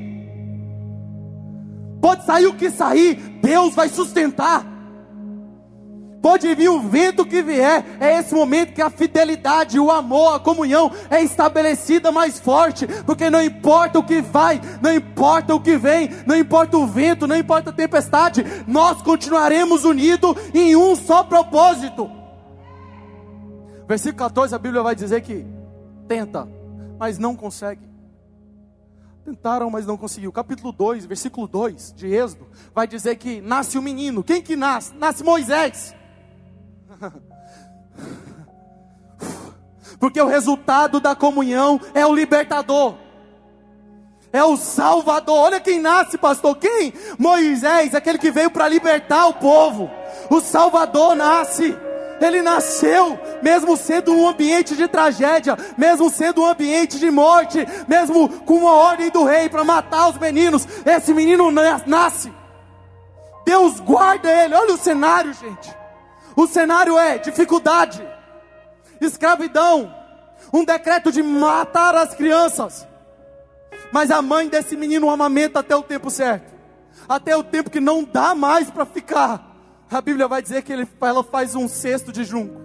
Pode 2.04 2.26
sair 2.26 2.48
o 2.48 2.54
que 2.54 2.70
sair, 2.70 3.16
Deus 3.42 3.74
vai 3.74 3.88
sustentar. 3.88 4.66
Pode 6.22 6.54
vir 6.54 6.68
o 6.68 6.82
vento 6.82 7.26
que 7.26 7.42
vier, 7.42 7.86
é 7.98 8.20
esse 8.20 8.36
momento 8.36 8.74
que 8.74 8.82
a 8.82 8.90
fidelidade, 8.90 9.80
o 9.80 9.90
amor, 9.90 10.36
a 10.36 10.40
comunhão 10.40 10.92
é 11.10 11.24
estabelecida 11.24 12.12
mais 12.12 12.42
forte, 12.42 12.86
porque 13.06 13.30
não 13.30 13.42
importa 13.42 14.00
o 14.00 14.04
que 14.04 14.22
vai, 14.22 14.60
não 14.82 14.94
importa 14.94 15.56
o 15.56 15.62
que 15.62 15.78
vem, 15.78 16.10
não 16.28 16.36
importa 16.36 16.78
o 16.78 16.86
vento, 16.86 17.26
não 17.26 17.38
importa 17.38 17.70
a 17.70 17.74
tempestade, 17.74 18.44
nós 18.68 19.02
continuaremos 19.02 19.86
unidos 19.86 20.36
em 20.54 20.76
um 20.76 20.98
só 20.98 21.24
propósito. 21.24 22.12
Versículo 23.88 24.18
14, 24.18 24.54
a 24.54 24.60
Bíblia 24.60 24.84
vai 24.84 24.94
dizer 24.94 25.22
que 25.22 25.46
tenta, 26.06 26.50
mas 27.00 27.18
não 27.18 27.34
consegue. 27.34 27.93
Tentaram, 29.24 29.70
mas 29.70 29.86
não 29.86 29.96
conseguiu. 29.96 30.34
Capítulo 30.34 30.74
2, 30.74 31.06
versículo 31.06 31.48
2 31.48 31.94
de 31.96 32.14
Êxodo, 32.14 32.46
vai 32.76 32.86
dizer 32.86 33.16
que 33.16 33.40
nasce 33.40 33.78
um 33.78 33.82
menino. 33.82 34.22
Quem 34.22 34.42
que 34.42 34.58
nasce? 34.58 34.94
Nasce 34.96 35.24
Moisés. 35.24 35.96
Porque 39.98 40.20
o 40.20 40.28
resultado 40.28 41.00
da 41.00 41.16
comunhão 41.16 41.80
é 41.94 42.06
o 42.06 42.14
libertador. 42.14 42.96
É 44.34 44.44
o 44.44 44.58
Salvador. 44.58 45.38
Olha 45.38 45.62
quem 45.62 45.80
nasce, 45.80 46.18
pastor. 46.18 46.58
Quem? 46.58 46.92
Moisés, 47.18 47.96
aquele 47.96 48.18
que 48.18 48.32
veio 48.32 48.52
para 48.52 48.68
libertar 48.68 49.28
o 49.28 49.36
povo. 49.36 49.90
O 50.30 50.42
Salvador 50.42 51.16
nasce. 51.16 51.78
Ele 52.24 52.42
nasceu, 52.42 53.20
mesmo 53.42 53.76
sendo 53.76 54.14
um 54.14 54.28
ambiente 54.28 54.78
de 54.78 54.88
tragédia, 54.88 55.58
mesmo 55.78 56.10
sendo 56.10 56.42
um 56.42 56.46
ambiente 56.46 56.98
de 56.98 57.12
morte, 57.12 57.66
mesmo 57.86 58.30
com 58.30 58.60
uma 58.60 58.72
ordem 58.72 59.10
do 59.10 59.26
rei 59.26 59.50
para 59.50 59.66
matar 59.66 60.08
os 60.10 60.18
meninos. 60.18 60.66
Esse 60.86 61.14
menino 61.14 61.52
nasce. 61.52 62.32
Deus 63.46 63.80
guarda 63.82 64.32
ele. 64.32 64.56
Olha 64.56 64.74
o 64.74 64.78
cenário, 64.78 65.34
gente. 65.34 65.76
O 66.36 66.48
cenário 66.48 66.98
é 66.98 67.18
dificuldade, 67.18 68.02
escravidão, 69.00 69.94
um 70.52 70.64
decreto 70.64 71.12
de 71.12 71.22
matar 71.22 71.94
as 71.94 72.16
crianças. 72.16 72.88
Mas 73.92 74.10
a 74.10 74.22
mãe 74.22 74.48
desse 74.48 74.76
menino 74.78 75.10
amamenta 75.10 75.60
até 75.60 75.76
o 75.76 75.84
tempo 75.84 76.10
certo, 76.10 76.52
até 77.08 77.36
o 77.36 77.44
tempo 77.44 77.70
que 77.70 77.80
não 77.80 78.04
dá 78.04 78.34
mais 78.34 78.72
para 78.72 78.86
ficar. 78.86 79.53
A 79.90 80.02
Bíblia 80.02 80.28
vai 80.28 80.42
dizer 80.42 80.64
que 80.64 80.74
ele, 80.74 80.88
ela 81.02 81.24
faz 81.24 81.56
um 81.56 81.68
cesto 81.68 82.12
de 82.12 82.24
junco, 82.24 82.60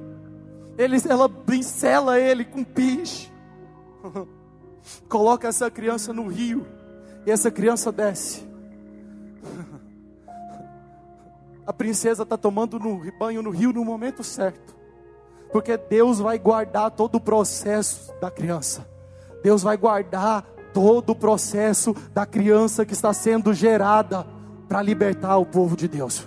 ele, 0.77 0.97
ela 1.09 1.29
pincela 1.29 2.19
ele 2.19 2.45
com 2.45 2.65
piche, 2.65 3.31
coloca 5.09 5.49
essa 5.49 5.71
criança 5.71 6.13
no 6.13 6.27
rio, 6.29 6.67
e 7.27 7.31
essa 7.31 7.51
criança 7.51 7.93
desce. 7.93 8.47
a 11.67 11.73
princesa 11.73 12.23
está 12.23 12.39
tomando 12.39 12.79
no 12.79 13.01
banho 13.19 13.43
no 13.43 13.51
rio 13.51 13.73
no 13.73 13.85
momento 13.85 14.25
certo. 14.25 14.75
Porque 15.53 15.77
Deus 15.77 16.19
vai 16.19 16.39
guardar 16.39 16.91
todo 16.91 17.17
o 17.17 17.21
processo 17.21 18.13
da 18.21 18.31
criança. 18.31 18.87
Deus 19.43 19.63
vai 19.63 19.77
guardar 19.77 20.43
todo 20.73 21.11
o 21.11 21.15
processo 21.15 21.95
da 22.13 22.25
criança 22.27 22.85
que 22.85 22.93
está 22.93 23.13
sendo 23.13 23.53
gerada 23.53 24.27
para 24.69 24.83
libertar 24.83 25.37
o 25.39 25.47
povo 25.47 25.77
de 25.77 25.89
Deus. 25.89 26.27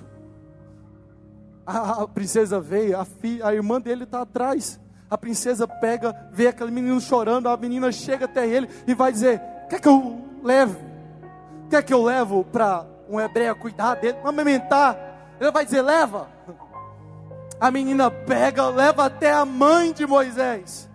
A, 1.65 2.03
a 2.03 2.07
princesa 2.07 2.59
veio, 2.59 2.97
a, 2.97 3.05
a 3.43 3.53
irmã 3.53 3.79
dele 3.79 4.03
está 4.03 4.21
atrás. 4.21 4.79
A 5.09 5.17
princesa 5.17 5.67
pega, 5.67 6.15
vê 6.31 6.47
aquele 6.47 6.71
menino 6.71 6.99
chorando, 7.01 7.49
a 7.49 7.57
menina 7.57 7.91
chega 7.91 8.25
até 8.25 8.47
ele 8.47 8.69
e 8.87 8.93
vai 8.93 9.11
dizer: 9.11 9.41
Quer 9.69 9.79
que 9.79 9.87
eu 9.87 10.21
leve? 10.43 10.77
Quer 11.69 11.83
que 11.83 11.93
eu 11.93 12.03
levo 12.03 12.43
para 12.45 12.85
um 13.09 13.19
hebreu 13.19 13.55
cuidar 13.55 13.95
dele, 13.95 14.17
amamentar? 14.23 14.97
Ele 15.39 15.51
vai 15.51 15.65
dizer: 15.65 15.81
leva. 15.81 16.27
A 17.59 17.69
menina 17.69 18.09
pega, 18.09 18.69
leva 18.69 19.05
até 19.05 19.31
a 19.31 19.45
mãe 19.45 19.93
de 19.93 20.07
Moisés. 20.07 20.89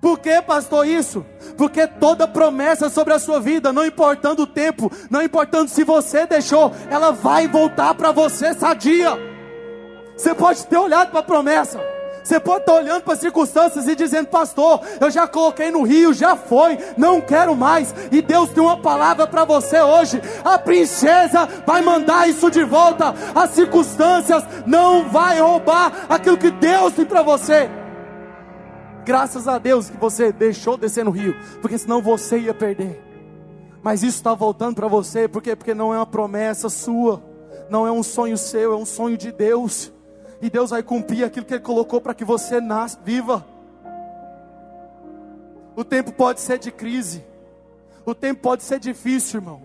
Por 0.00 0.18
que, 0.18 0.42
pastor, 0.42 0.86
isso? 0.86 1.24
Porque 1.56 1.86
toda 1.86 2.28
promessa 2.28 2.90
sobre 2.90 3.14
a 3.14 3.18
sua 3.18 3.40
vida, 3.40 3.72
não 3.72 3.86
importando 3.86 4.42
o 4.42 4.46
tempo, 4.46 4.92
não 5.10 5.22
importando 5.22 5.70
se 5.70 5.82
você 5.82 6.26
deixou, 6.26 6.70
ela 6.90 7.10
vai 7.10 7.48
voltar 7.48 7.94
para 7.94 8.12
você 8.12 8.52
sadia. 8.52 9.33
Você 10.24 10.34
pode 10.34 10.66
ter 10.66 10.78
olhado 10.78 11.10
para 11.10 11.20
a 11.20 11.22
promessa, 11.22 11.78
você 12.22 12.40
pode 12.40 12.60
estar 12.60 12.72
olhando 12.72 13.02
para 13.02 13.12
as 13.12 13.20
circunstâncias 13.20 13.86
e 13.86 13.94
dizendo, 13.94 14.28
pastor, 14.28 14.80
eu 14.98 15.10
já 15.10 15.28
coloquei 15.28 15.70
no 15.70 15.82
rio, 15.82 16.14
já 16.14 16.34
foi, 16.34 16.78
não 16.96 17.20
quero 17.20 17.54
mais. 17.54 17.94
E 18.10 18.22
Deus 18.22 18.48
tem 18.48 18.62
uma 18.62 18.78
palavra 18.78 19.26
para 19.26 19.44
você 19.44 19.82
hoje. 19.82 20.22
A 20.42 20.56
princesa 20.56 21.46
vai 21.66 21.82
mandar 21.82 22.26
isso 22.26 22.50
de 22.50 22.64
volta. 22.64 23.14
As 23.34 23.50
circunstâncias 23.50 24.42
não 24.64 25.10
vai 25.10 25.42
roubar 25.42 26.06
aquilo 26.08 26.38
que 26.38 26.50
Deus 26.50 26.94
tem 26.94 27.04
para 27.04 27.20
você. 27.20 27.68
Graças 29.04 29.46
a 29.46 29.58
Deus 29.58 29.90
que 29.90 29.98
você 29.98 30.32
deixou 30.32 30.78
descer 30.78 31.04
no 31.04 31.10
rio, 31.10 31.36
porque 31.60 31.76
senão 31.76 32.00
você 32.00 32.38
ia 32.38 32.54
perder. 32.54 32.98
Mas 33.82 34.02
isso 34.02 34.16
está 34.16 34.32
voltando 34.32 34.76
para 34.76 34.88
você, 34.88 35.28
por 35.28 35.42
quê? 35.42 35.54
Porque 35.54 35.74
não 35.74 35.92
é 35.92 35.98
uma 35.98 36.06
promessa 36.06 36.70
sua, 36.70 37.22
não 37.68 37.86
é 37.86 37.92
um 37.92 38.02
sonho 38.02 38.38
seu, 38.38 38.72
é 38.72 38.76
um 38.76 38.86
sonho 38.86 39.18
de 39.18 39.30
Deus 39.30 39.92
e 40.44 40.50
Deus 40.50 40.68
vai 40.68 40.82
cumprir 40.82 41.24
aquilo 41.24 41.46
que 41.46 41.54
Ele 41.54 41.62
colocou 41.62 42.02
para 42.02 42.12
que 42.12 42.22
você 42.22 42.60
nasça, 42.60 42.98
viva. 43.02 43.42
O 45.74 45.82
tempo 45.82 46.12
pode 46.12 46.42
ser 46.42 46.58
de 46.58 46.70
crise, 46.70 47.24
o 48.04 48.14
tempo 48.14 48.42
pode 48.42 48.62
ser 48.62 48.78
difícil, 48.78 49.40
irmão. 49.40 49.62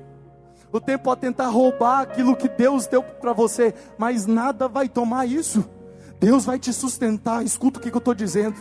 O 0.71 0.79
tempo 0.79 1.03
pode 1.03 1.19
tentar 1.19 1.48
roubar 1.48 2.00
aquilo 2.00 2.33
que 2.33 2.48
Deus 2.48 2.88
deu 2.88 3.03
para 3.03 3.33
você, 3.33 3.74
mas 3.98 4.25
nada 4.25 4.69
vai 4.69 4.88
tomar 4.88 5.25
isso. 5.25 5.69
Deus 6.17 6.45
vai 6.45 6.57
te 6.57 6.71
sustentar. 6.71 7.43
Escuta 7.43 7.77
o 7.77 7.81
que 7.81 7.89
eu 7.89 7.98
estou 7.98 8.13
dizendo. 8.13 8.55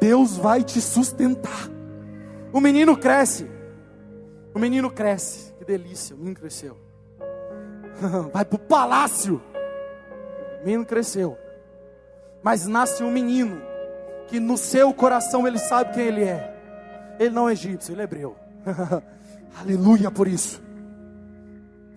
Deus 0.00 0.36
vai 0.36 0.64
te 0.64 0.80
sustentar. 0.80 1.70
O 2.52 2.60
menino 2.60 2.96
cresce. 2.96 3.48
O 4.52 4.58
menino 4.58 4.90
cresce. 4.90 5.52
Que 5.58 5.64
delícia, 5.64 6.16
o 6.16 6.18
menino 6.18 6.34
cresceu. 6.34 6.76
Vai 8.32 8.44
para 8.44 8.56
o 8.56 8.58
palácio 8.58 9.40
menino 10.66 10.84
cresceu. 10.84 11.38
Mas 12.42 12.66
nasce 12.66 13.02
um 13.02 13.10
menino 13.10 13.62
que 14.26 14.40
no 14.40 14.56
seu 14.56 14.92
coração 14.92 15.46
ele 15.46 15.58
sabe 15.58 15.94
quem 15.94 16.06
ele 16.06 16.24
é. 16.24 16.54
Ele 17.18 17.30
não 17.30 17.48
é 17.48 17.52
egípcio, 17.52 17.94
ele 17.94 18.00
é 18.00 18.04
hebreu. 18.04 18.36
Aleluia 19.60 20.10
por 20.10 20.26
isso. 20.26 20.60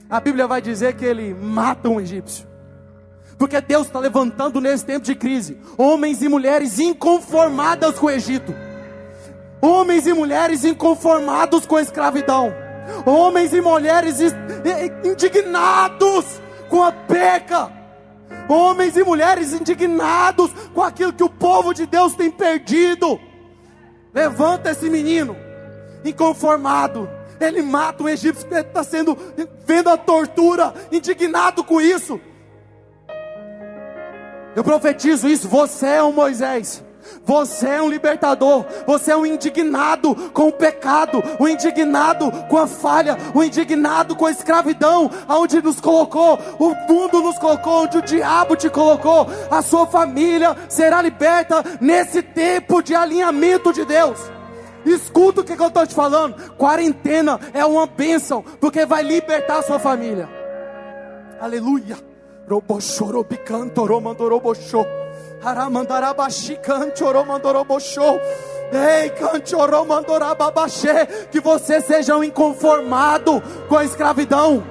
A 0.10 0.20
Bíblia 0.20 0.48
vai 0.48 0.62
dizer 0.62 0.96
que 0.96 1.04
ele 1.04 1.34
mata 1.34 1.90
um 1.90 2.00
egípcio. 2.00 2.48
Porque 3.38 3.60
Deus 3.60 3.88
está 3.88 4.00
levantando 4.00 4.62
nesse 4.62 4.86
tempo 4.86 5.06
de 5.06 5.16
crise 5.16 5.58
homens 5.78 6.22
e 6.22 6.28
mulheres 6.28 6.78
inconformadas 6.78 7.98
com 7.98 8.08
o 8.08 8.10
Egito, 8.10 8.54
homens 9.62 10.06
e 10.06 10.14
mulheres 10.14 10.66
inconformados 10.66 11.66
com 11.66 11.78
a 11.78 11.82
escravidão, 11.82 12.54
homens 13.06 13.54
e 13.54 13.62
mulheres 13.62 14.18
indignados 15.06 16.26
com 16.70 16.84
a 16.84 16.92
perca, 16.92 17.79
homens 18.48 18.98
e 18.98 19.04
mulheres 19.04 19.54
indignados 19.54 20.52
com 20.74 20.82
aquilo 20.82 21.14
que 21.14 21.24
o 21.24 21.30
povo 21.30 21.74
de 21.74 21.86
Deus 21.86 22.16
tem 22.16 22.32
perdido. 22.32 23.20
Levanta 24.14 24.72
esse 24.72 24.90
menino, 24.90 25.36
inconformado. 26.04 27.10
Ele 27.40 27.62
mata 27.62 28.04
um 28.04 28.10
egípcio 28.10 28.48
que 28.48 28.54
está 28.54 28.84
sendo, 28.84 29.18
vendo 29.66 29.90
a 29.90 29.98
tortura, 29.98 30.74
indignado 30.92 31.64
com 31.64 31.80
isso. 31.80 32.20
Eu 34.56 34.64
profetizo 34.64 35.28
isso. 35.28 35.48
Você 35.48 35.86
é 35.86 36.04
um 36.04 36.12
Moisés. 36.12 36.84
Você 37.26 37.68
é 37.68 37.82
um 37.82 37.90
libertador, 37.90 38.66
você 38.86 39.12
é 39.12 39.18
um 39.18 39.26
indignado 39.26 40.16
com 40.32 40.50
o 40.50 40.52
pecado, 40.52 41.24
o 41.40 41.44
um 41.44 41.48
indignado 41.48 42.32
com 42.50 42.58
a 42.58 42.68
falha, 42.68 43.18
o 43.34 43.40
um 43.40 43.44
indignado 43.44 44.16
com 44.16 44.26
a 44.26 44.32
escravidão, 44.32 45.10
aonde 45.28 45.62
nos 45.62 45.80
colocou, 45.80 46.38
o 46.60 46.76
mundo 46.92 47.22
nos 47.22 47.38
colocou, 47.38 47.84
onde 47.84 47.98
o 47.98 48.02
diabo 48.02 48.56
te 48.56 48.70
colocou. 48.70 49.28
A 49.50 49.62
sua 49.62 49.88
família 49.88 50.56
será 50.68 51.02
liberta 51.02 51.64
nesse 51.80 52.22
tempo 52.22 52.82
de 52.82 52.96
alinhamento 52.96 53.72
de 53.74 53.86
Deus. 53.86 54.20
Escuta 54.86 55.42
o 55.42 55.44
que 55.44 55.54
eu 55.54 55.68
estou 55.68 55.86
te 55.86 55.94
falando. 55.94 56.36
Quarentena 56.54 57.40
é 57.54 57.66
uma 57.66 57.86
bênção, 57.86 58.44
porque 58.60 58.86
vai 58.86 59.04
libertar 59.04 59.60
a 59.60 59.64
sua 59.64 59.80
família. 59.80 60.30
Aleluia. 61.40 61.98
Robochorobicanto. 62.50 63.84
Aramandarabashi 63.84 64.72
canchoromandoroboshou. 64.72 65.09
Ei. 68.72 69.10
Que 71.32 71.40
você 71.40 71.82
seja 71.82 72.16
um 72.18 72.24
inconformado 72.24 73.42
com 73.68 73.78
a 73.78 73.86
escravidão. 73.86 74.64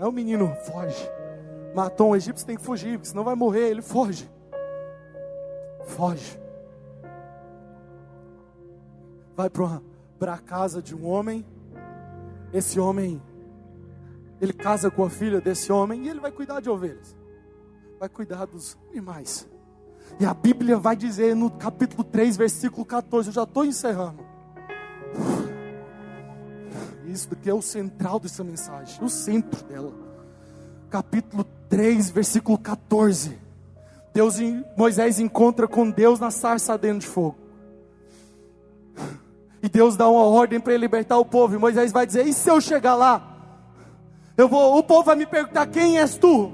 É 0.00 0.06
o 0.06 0.12
menino, 0.12 0.54
foge. 0.66 1.10
Matou 1.74 2.10
um 2.10 2.16
egípcio, 2.16 2.46
tem 2.46 2.56
que 2.56 2.62
fugir, 2.62 2.98
porque 2.98 3.08
senão 3.08 3.24
vai 3.24 3.34
morrer. 3.34 3.70
Ele 3.70 3.82
foge. 3.82 4.30
Foge. 5.84 6.38
Vai 9.36 9.48
para 9.48 10.34
a 10.34 10.38
casa 10.38 10.82
de 10.82 10.94
um 10.94 11.08
homem. 11.08 11.46
Esse 12.52 12.78
homem 12.78 13.20
ele 14.44 14.52
casa 14.52 14.90
com 14.90 15.04
a 15.04 15.10
filha 15.10 15.40
desse 15.40 15.72
homem 15.72 16.04
e 16.04 16.08
ele 16.08 16.20
vai 16.20 16.30
cuidar 16.30 16.60
de 16.60 16.70
ovelhas, 16.70 17.16
vai 17.98 18.08
cuidar 18.08 18.44
dos 18.46 18.76
animais. 18.90 19.48
E 20.20 20.26
a 20.26 20.34
Bíblia 20.34 20.76
vai 20.76 20.94
dizer 20.94 21.34
no 21.34 21.50
capítulo 21.50 22.04
3, 22.04 22.36
versículo 22.36 22.84
14, 22.84 23.28
eu 23.28 23.32
já 23.32 23.42
estou 23.42 23.64
encerrando. 23.64 24.24
Isso 27.06 27.28
que 27.36 27.48
é 27.48 27.54
o 27.54 27.62
central 27.62 28.20
dessa 28.20 28.44
mensagem, 28.44 29.02
o 29.02 29.08
centro 29.08 29.62
dela. 29.64 29.92
Capítulo 30.90 31.44
3, 31.68 32.10
versículo 32.10 32.58
14. 32.58 33.38
Deus, 34.12 34.36
Moisés 34.76 35.18
encontra 35.18 35.66
com 35.66 35.90
Deus 35.90 36.20
na 36.20 36.30
sarça 36.30 36.78
dentro 36.78 37.00
de 37.00 37.06
fogo. 37.06 37.36
E 39.62 39.68
Deus 39.68 39.96
dá 39.96 40.08
uma 40.08 40.24
ordem 40.24 40.60
para 40.60 40.74
ele 40.74 40.82
libertar 40.82 41.18
o 41.18 41.24
povo. 41.24 41.54
E 41.54 41.58
Moisés 41.58 41.90
vai 41.90 42.06
dizer: 42.06 42.26
E 42.26 42.32
se 42.32 42.48
eu 42.50 42.60
chegar 42.60 42.94
lá? 42.94 43.33
Eu 44.36 44.48
vou, 44.48 44.78
o 44.78 44.82
povo 44.82 45.04
vai 45.04 45.16
me 45.16 45.26
perguntar: 45.26 45.66
quem 45.66 45.98
és 45.98 46.16
tu? 46.16 46.52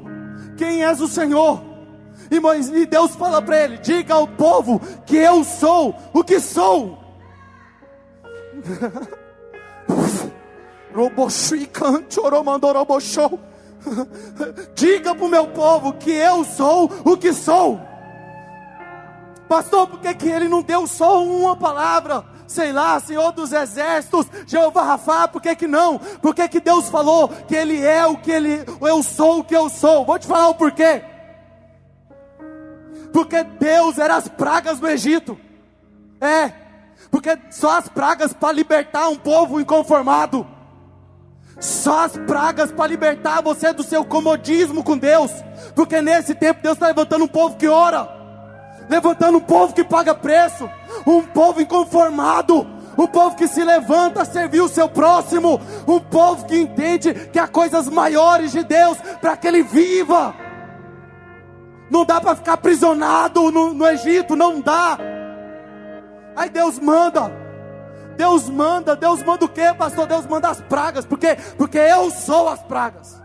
Quem 0.57 0.85
és 0.85 1.01
o 1.01 1.09
Senhor? 1.09 1.63
E, 2.31 2.37
e 2.81 2.87
Deus 2.87 3.15
fala 3.17 3.41
para 3.41 3.65
ele: 3.65 3.79
diga 3.79 4.15
ao 4.15 4.27
povo 4.27 4.81
que 5.07 5.17
eu 5.17 5.43
sou 5.45 5.95
o 6.13 6.23
que 6.23 6.39
sou. 6.41 6.99
Diga 14.75 15.15
para 15.15 15.25
o 15.25 15.29
meu 15.29 15.47
povo 15.49 15.95
que 15.95 16.11
eu 16.11 16.45
sou 16.45 16.91
o 17.05 17.17
que 17.17 17.33
sou. 17.33 17.81
Pastor, 19.49 19.87
por 19.87 20.01
que, 20.01 20.15
que 20.15 20.29
ele 20.29 20.49
não 20.49 20.63
deu 20.63 20.87
só 20.87 21.25
uma 21.25 21.57
palavra? 21.57 22.25
Sei 22.51 22.73
lá, 22.73 22.99
Senhor 22.99 23.31
dos 23.31 23.53
exércitos, 23.53 24.27
Jeová 24.45 24.83
Rafa, 24.83 25.29
por 25.29 25.41
que 25.41 25.55
que 25.55 25.69
não? 25.69 25.99
Por 25.99 26.35
que 26.35 26.49
que 26.49 26.59
Deus 26.59 26.89
falou 26.89 27.29
que 27.29 27.55
Ele 27.55 27.81
é 27.81 28.05
o 28.05 28.17
que 28.17 28.33
Ele, 28.33 28.65
eu 28.81 29.03
sou 29.05 29.39
o 29.39 29.45
que 29.45 29.55
eu 29.55 29.69
sou? 29.69 30.05
Vou 30.05 30.19
te 30.19 30.27
falar 30.27 30.49
o 30.49 30.55
porquê. 30.57 31.03
Porque 33.13 33.45
Deus 33.45 33.99
era 33.99 34.17
as 34.17 34.27
pragas 34.27 34.81
do 34.81 34.89
Egito. 34.89 35.39
É, 36.21 36.53
porque 37.09 37.39
só 37.51 37.79
as 37.79 37.89
pragas 37.89 38.33
para 38.33 38.53
libertar 38.53 39.09
um 39.09 39.17
povo 39.17 39.61
inconformado. 39.61 40.45
Só 41.61 42.05
as 42.05 42.17
pragas 42.17 42.73
para 42.73 42.87
libertar 42.89 43.43
você 43.43 43.73
do 43.73 43.85
seu 43.85 44.05
comodismo 44.05 44.83
com 44.83 44.99
Deus. 44.99 45.31
Porque 45.77 46.03
nesse 46.03 46.35
tempo 46.35 46.63
Deus 46.63 46.75
está 46.75 46.89
levantando 46.89 47.25
um 47.25 47.29
povo 47.29 47.57
que 47.57 47.69
ora 47.69 48.20
levantando 48.91 49.39
um 49.39 49.41
povo 49.41 49.73
que 49.73 49.85
paga 49.85 50.13
preço, 50.13 50.69
um 51.07 51.23
povo 51.23 51.63
inconformado, 51.63 52.67
um 52.99 53.07
povo 53.07 53.37
que 53.37 53.47
se 53.47 53.63
levanta 53.63 54.23
a 54.23 54.25
servir 54.25 54.61
o 54.61 54.69
seu 54.69 54.89
próximo, 54.89 55.61
um 55.87 56.01
povo 56.01 56.45
que 56.45 56.57
entende 56.57 57.15
que 57.33 57.39
há 57.39 57.47
coisas 57.47 57.89
maiores 57.89 58.51
de 58.51 58.65
Deus 58.65 58.99
para 59.21 59.37
que 59.37 59.47
ele 59.47 59.63
viva. 59.63 60.35
Não 61.89 62.05
dá 62.05 62.21
para 62.21 62.35
ficar 62.35 62.55
aprisionado 62.55 63.53
no, 63.53 63.73
no 63.73 63.87
Egito, 63.87 64.35
não 64.35 64.61
dá. 64.61 64.99
Aí 66.35 66.51
Deus 66.51 66.81
manda, 66.81 67.33
Deus 68.17 68.49
manda, 68.49 68.97
Deus 68.97 69.23
manda 69.23 69.45
o 69.45 69.49
que, 69.49 69.73
pastor? 69.75 70.09
Deus 70.09 70.27
manda 70.27 70.49
as 70.49 70.61
pragas, 70.63 71.07
porque 71.07 71.37
porque 71.57 71.79
eu 71.79 72.11
sou 72.11 72.49
as 72.49 72.61
pragas. 72.63 73.20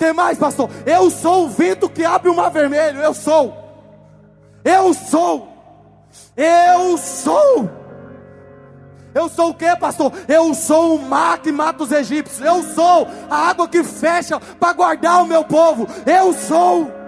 Tem 0.00 0.14
mais, 0.14 0.38
pastor? 0.38 0.70
Eu 0.86 1.10
sou 1.10 1.44
o 1.44 1.48
vento 1.50 1.86
que 1.86 2.02
abre 2.02 2.30
o 2.30 2.34
mar 2.34 2.48
vermelho. 2.50 3.02
Eu 3.02 3.12
sou. 3.12 3.54
Eu 4.64 4.94
sou. 4.94 5.52
Eu 6.34 6.96
sou. 6.96 7.70
Eu 9.14 9.28
sou 9.28 9.50
o 9.50 9.54
que, 9.54 9.76
pastor? 9.76 10.10
Eu 10.26 10.54
sou 10.54 10.94
o 10.94 11.02
mar 11.02 11.40
que 11.40 11.52
mata 11.52 11.84
os 11.84 11.92
egípcios. 11.92 12.40
Eu 12.40 12.62
sou 12.62 13.06
a 13.28 13.50
água 13.50 13.68
que 13.68 13.84
fecha 13.84 14.40
para 14.40 14.72
guardar 14.72 15.22
o 15.22 15.26
meu 15.26 15.44
povo. 15.44 15.86
Eu 16.06 16.32
sou. 16.32 16.99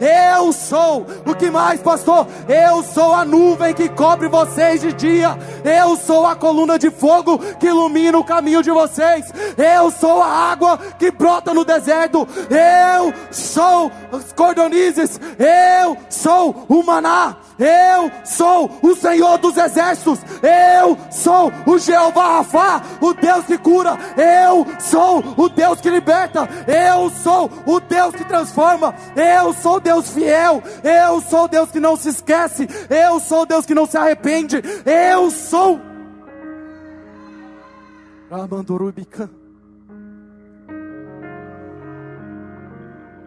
Eu 0.00 0.52
sou, 0.52 1.06
o 1.24 1.34
que 1.36 1.52
mais, 1.52 1.80
pastor? 1.80 2.26
Eu 2.48 2.82
sou 2.82 3.14
a 3.14 3.24
nuvem 3.24 3.72
que 3.72 3.88
cobre 3.90 4.26
vocês 4.26 4.80
de 4.80 4.92
dia. 4.92 5.38
Eu 5.64 5.96
sou 5.96 6.26
a 6.26 6.34
coluna 6.34 6.76
de 6.80 6.90
fogo 6.90 7.38
que 7.60 7.68
ilumina 7.68 8.18
o 8.18 8.24
caminho 8.24 8.60
de 8.60 8.72
vocês. 8.72 9.32
Eu 9.56 9.92
sou 9.92 10.20
a 10.20 10.26
água 10.26 10.76
que 10.98 11.12
brota 11.12 11.54
no 11.54 11.64
deserto. 11.64 12.26
Eu 12.50 13.14
sou 13.30 13.92
os 14.10 14.32
cordonizes. 14.32 15.20
Eu 15.38 15.96
sou 16.10 16.66
o 16.68 16.82
maná. 16.82 17.36
Eu 17.56 18.10
sou 18.24 18.68
o 18.82 18.96
Senhor 18.96 19.38
dos 19.38 19.56
exércitos. 19.56 20.18
Eu 20.42 20.98
sou 21.12 21.52
o 21.66 21.78
Jeová 21.78 22.38
Rafa, 22.38 22.82
o 23.00 23.14
Deus 23.14 23.44
que 23.46 23.56
cura. 23.58 23.96
Eu 24.16 24.66
sou 24.80 25.22
o 25.36 25.48
Deus 25.48 25.80
que 25.80 25.88
liberta. 25.88 26.48
Eu 26.66 27.11
sou 27.12 27.50
o 27.66 27.80
Deus 27.80 28.14
que 28.14 28.24
transforma. 28.24 28.94
Eu 29.14 29.52
sou 29.52 29.80
Deus 29.80 30.10
fiel. 30.10 30.62
Eu 30.82 31.20
sou 31.20 31.48
Deus 31.48 31.70
que 31.70 31.80
não 31.80 31.96
se 31.96 32.08
esquece. 32.08 32.68
Eu 32.88 33.20
sou 33.20 33.46
Deus 33.46 33.66
que 33.66 33.74
não 33.74 33.86
se 33.86 33.96
arrepende. 33.96 34.62
Eu 34.84 35.30
sou. 35.30 35.80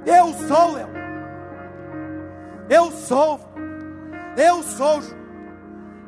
Eu 0.06 0.34
sou, 0.48 0.78
eu. 0.78 0.88
Eu 2.70 2.92
sou. 2.92 3.40
Eu 4.38 4.64
sou. 4.64 5.02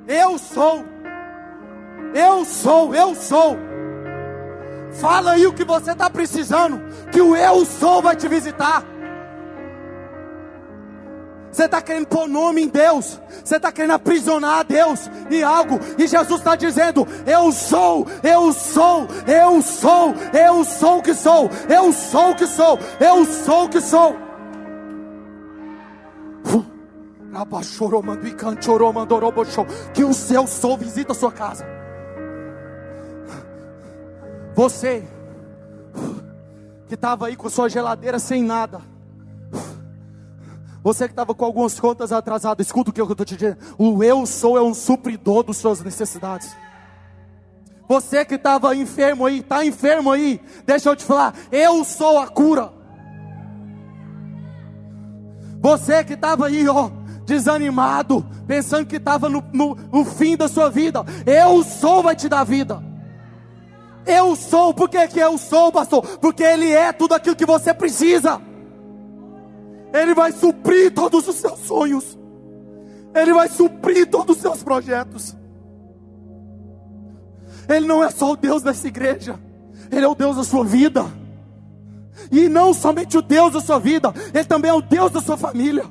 Eu 0.07 0.37
sou. 0.37 0.85
Eu 2.13 2.45
sou, 2.45 2.95
eu 2.95 3.15
sou. 3.15 3.66
Fala 4.99 5.33
aí 5.33 5.45
o 5.45 5.53
que 5.53 5.63
você 5.63 5.91
está 5.91 6.09
precisando, 6.09 6.81
que 7.11 7.21
o 7.21 7.35
eu 7.35 7.65
sou 7.65 8.01
vai 8.01 8.15
te 8.15 8.27
visitar. 8.27 8.83
Você 11.51 11.65
está 11.65 11.81
querendo 11.81 12.07
pôr 12.07 12.27
nome 12.27 12.61
em 12.61 12.67
Deus, 12.67 13.19
você 13.43 13.55
está 13.55 13.71
querendo 13.71 13.93
aprisionar 13.93 14.59
a 14.59 14.63
Deus 14.63 15.09
em 15.29 15.41
algo, 15.41 15.79
e 15.97 16.07
Jesus 16.07 16.39
está 16.39 16.55
dizendo: 16.55 17.07
Eu 17.25 17.51
sou, 17.51 18.07
eu 18.21 18.53
sou, 18.53 19.07
eu 19.27 19.61
sou, 19.61 20.13
eu 20.33 20.63
sou 20.63 20.99
o 20.99 21.01
que 21.01 21.13
sou, 21.13 21.49
eu 21.67 21.91
sou 21.91 22.31
o 22.31 22.35
que 22.35 22.47
sou, 22.47 22.79
eu 22.99 23.25
sou 23.25 23.65
o 23.65 23.69
que 23.69 23.81
sou. 23.81 24.15
Que 29.93 30.03
o 30.03 30.13
seu 30.13 30.47
sol 30.47 30.77
visita 30.77 31.11
a 31.11 31.15
sua 31.15 31.31
casa. 31.31 31.76
Você 34.57 35.03
que 36.87 36.95
estava 36.95 37.27
aí 37.27 37.35
com 37.35 37.47
sua 37.47 37.69
geladeira 37.69 38.17
sem 38.17 38.41
nada. 38.41 38.81
Você 40.81 41.05
que 41.05 41.11
estava 41.11 41.35
com 41.35 41.45
algumas 41.45 41.79
contas 41.79 42.11
atrasadas, 42.11 42.65
escuta 42.65 42.89
o 42.89 42.93
que 42.93 42.99
eu 42.99 43.05
estou 43.11 43.23
te 43.23 43.37
dizendo. 43.37 43.59
O 43.77 44.03
eu 44.03 44.25
sou 44.25 44.57
é 44.57 44.61
um 44.63 44.73
supridor 44.73 45.43
das 45.43 45.57
suas 45.57 45.79
necessidades. 45.81 46.55
Você 47.87 48.25
que 48.25 48.33
estava 48.33 48.75
enfermo 48.75 49.27
aí, 49.27 49.41
está 49.41 49.63
enfermo 49.63 50.11
aí, 50.11 50.41
deixa 50.65 50.89
eu 50.89 50.95
te 50.95 51.05
falar, 51.05 51.35
eu 51.51 51.83
sou 51.85 52.17
a 52.17 52.27
cura. 52.27 52.73
Você 55.61 56.03
que 56.03 56.13
estava 56.13 56.47
aí, 56.47 56.67
ó, 56.67 56.89
desanimado, 57.25 58.25
pensando 58.47 58.87
que 58.87 58.95
estava 58.95 59.29
no, 59.29 59.43
no, 59.53 59.75
no, 59.75 60.03
fim 60.03 60.35
da 60.35 60.47
sua 60.47 60.67
vida, 60.67 61.05
eu 61.27 61.63
sou 61.63 62.01
vai 62.01 62.15
te 62.15 62.27
dar 62.27 62.43
vida. 62.43 62.96
Eu 64.07 64.35
sou, 64.35 64.73
por 64.73 64.89
que, 64.89 65.05
que 65.09 65.19
eu 65.19 65.37
sou, 65.37 65.71
pastor? 65.71 66.01
Porque 66.19 66.41
Ele 66.41 66.71
é 66.71 66.93
tudo 66.93 67.13
aquilo 67.13 67.35
que 67.35 67.45
você 67.45 67.73
precisa. 67.73 68.41
Ele 69.93 70.13
vai 70.13 70.31
suprir 70.31 70.93
todos 70.93 71.27
os 71.27 71.35
seus 71.35 71.59
sonhos. 71.59 72.17
Ele 73.13 73.33
vai 73.33 73.49
suprir 73.49 74.09
todos 74.09 74.37
os 74.37 74.41
seus 74.41 74.63
projetos. 74.63 75.35
Ele 77.67 77.85
não 77.85 78.03
é 78.03 78.09
só 78.09 78.31
o 78.31 78.37
Deus 78.37 78.63
dessa 78.63 78.87
igreja, 78.87 79.37
Ele 79.91 80.05
é 80.05 80.07
o 80.07 80.15
Deus 80.15 80.37
da 80.37 80.43
sua 80.43 80.63
vida. 80.63 81.05
E 82.31 82.47
não 82.47 82.73
somente 82.73 83.17
o 83.17 83.21
Deus 83.21 83.53
da 83.53 83.59
sua 83.59 83.79
vida, 83.79 84.13
Ele 84.33 84.45
também 84.45 84.71
é 84.71 84.73
o 84.73 84.81
Deus 84.81 85.11
da 85.11 85.21
sua 85.21 85.35
família. 85.35 85.83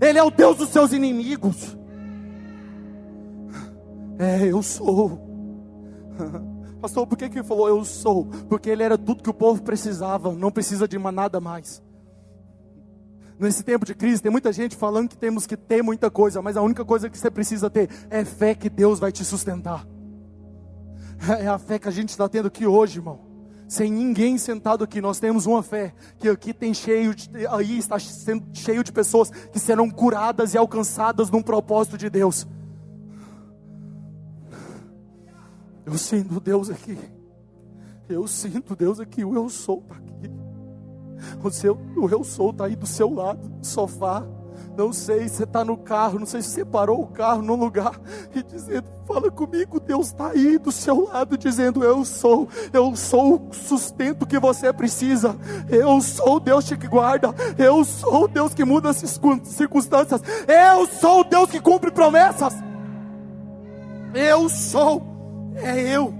Ele 0.00 0.18
é 0.18 0.22
o 0.22 0.30
Deus 0.30 0.56
dos 0.56 0.68
seus 0.68 0.92
inimigos. 0.92 1.76
É, 4.18 4.46
eu 4.46 4.62
sou. 4.62 5.27
Pastor, 6.80 7.06
por 7.06 7.18
que, 7.18 7.28
que 7.28 7.38
ele 7.38 7.46
falou 7.46 7.68
eu 7.68 7.84
sou? 7.84 8.26
Porque 8.48 8.70
ele 8.70 8.82
era 8.82 8.96
tudo 8.96 9.22
que 9.22 9.30
o 9.30 9.34
povo 9.34 9.62
precisava, 9.62 10.32
não 10.32 10.50
precisa 10.50 10.86
de 10.86 10.98
nada 10.98 11.40
mais. 11.40 11.82
Nesse 13.38 13.62
tempo 13.62 13.86
de 13.86 13.94
crise, 13.94 14.20
tem 14.20 14.32
muita 14.32 14.52
gente 14.52 14.76
falando 14.76 15.08
que 15.08 15.16
temos 15.16 15.46
que 15.46 15.56
ter 15.56 15.82
muita 15.82 16.10
coisa, 16.10 16.42
mas 16.42 16.56
a 16.56 16.62
única 16.62 16.84
coisa 16.84 17.08
que 17.08 17.16
você 17.16 17.30
precisa 17.30 17.70
ter 17.70 17.88
é 18.10 18.24
fé 18.24 18.54
que 18.54 18.68
Deus 18.68 18.98
vai 18.98 19.12
te 19.12 19.24
sustentar. 19.24 19.86
É 21.40 21.48
a 21.48 21.58
fé 21.58 21.78
que 21.78 21.88
a 21.88 21.90
gente 21.90 22.10
está 22.10 22.28
tendo 22.28 22.46
aqui 22.46 22.66
hoje, 22.66 22.98
irmão. 22.98 23.20
Sem 23.68 23.92
ninguém 23.92 24.38
sentado 24.38 24.82
aqui, 24.82 25.00
nós 25.00 25.20
temos 25.20 25.46
uma 25.46 25.62
fé 25.62 25.92
que 26.18 26.28
aqui 26.28 26.54
tem 26.54 26.72
cheio 26.72 27.14
de, 27.14 27.46
aí 27.48 27.78
está 27.78 27.98
sendo 27.98 28.44
cheio 28.52 28.82
de 28.82 28.90
pessoas 28.90 29.30
que 29.30 29.58
serão 29.58 29.90
curadas 29.90 30.54
e 30.54 30.58
alcançadas 30.58 31.30
num 31.30 31.42
propósito 31.42 31.98
de 31.98 32.08
Deus. 32.08 32.46
Eu 35.88 35.96
sinto 35.96 36.38
Deus 36.38 36.68
aqui. 36.68 36.98
Eu 38.10 38.26
sinto 38.28 38.76
Deus 38.76 39.00
aqui. 39.00 39.24
O 39.24 39.34
eu 39.34 39.48
sou 39.48 39.78
está 39.80 39.94
aqui. 39.94 40.30
O, 41.42 41.50
seu, 41.50 41.78
o 41.96 42.08
eu 42.10 42.22
sou 42.22 42.50
está 42.50 42.66
aí 42.66 42.76
do 42.76 42.86
seu 42.86 43.12
lado, 43.12 43.50
sofá. 43.62 44.22
Não 44.76 44.92
sei 44.92 45.28
se 45.28 45.36
você 45.36 45.44
está 45.44 45.64
no 45.64 45.78
carro, 45.78 46.18
não 46.18 46.26
sei 46.26 46.42
se 46.42 46.50
você 46.50 46.64
parou 46.64 47.00
o 47.00 47.06
carro 47.06 47.40
num 47.40 47.54
lugar 47.54 47.98
e 48.34 48.42
dizendo, 48.42 48.86
fala 49.06 49.30
comigo, 49.30 49.80
Deus 49.80 50.08
está 50.08 50.28
aí 50.28 50.58
do 50.58 50.70
seu 50.70 51.06
lado, 51.06 51.38
dizendo, 51.38 51.82
eu 51.82 52.04
sou, 52.04 52.48
eu 52.72 52.94
sou 52.94 53.48
o 53.48 53.54
sustento 53.54 54.26
que 54.26 54.38
você 54.38 54.72
precisa, 54.72 55.34
eu 55.68 56.00
sou 56.00 56.36
o 56.36 56.40
Deus 56.40 56.68
que 56.68 56.86
guarda, 56.86 57.34
eu 57.56 57.84
sou 57.84 58.24
o 58.24 58.28
Deus 58.28 58.54
que 58.54 58.64
muda 58.64 58.90
as 58.90 58.96
circunstâncias, 58.96 60.20
eu 60.46 60.86
sou 60.86 61.20
o 61.20 61.24
Deus 61.24 61.50
que 61.50 61.60
cumpre 61.60 61.90
promessas, 61.90 62.54
eu 64.14 64.48
sou 64.48 65.17
é 65.56 65.80
eu. 65.80 66.14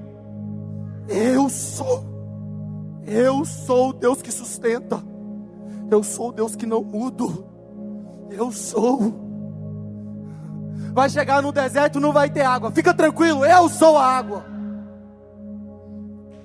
Eu 1.08 1.48
sou. 1.48 2.04
Eu 3.06 3.44
sou 3.44 3.90
o 3.90 3.92
Deus 3.92 4.20
que 4.20 4.30
sustenta. 4.30 5.02
Eu 5.90 6.02
sou 6.02 6.28
o 6.28 6.32
Deus 6.32 6.54
que 6.54 6.66
não 6.66 6.82
mudo. 6.82 7.46
Eu 8.30 8.52
sou. 8.52 9.26
Vai 10.92 11.08
chegar 11.08 11.42
no 11.42 11.52
deserto, 11.52 12.00
não 12.00 12.12
vai 12.12 12.28
ter 12.28 12.42
água. 12.42 12.70
Fica 12.70 12.92
tranquilo, 12.92 13.44
eu 13.44 13.68
sou 13.68 13.96
a 13.96 14.04
água. 14.04 14.44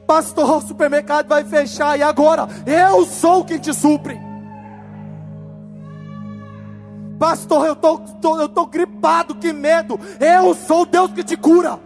Pastor, 0.06 0.58
o 0.58 0.62
supermercado 0.62 1.28
vai 1.28 1.44
fechar 1.44 1.98
e 1.98 2.04
agora 2.04 2.48
eu 2.66 3.06
sou 3.06 3.44
quem 3.44 3.58
te 3.58 3.74
supre. 3.74 4.20
Pastor, 7.18 7.66
eu 7.66 7.76
tô, 7.76 7.98
tô, 7.98 8.40
eu 8.40 8.50
tô 8.50 8.66
gripado, 8.66 9.36
que 9.36 9.54
medo. 9.54 10.00
Eu 10.20 10.54
sou 10.54 10.82
o 10.82 10.86
Deus 10.86 11.12
que 11.14 11.24
te 11.24 11.38
cura. 11.38 11.80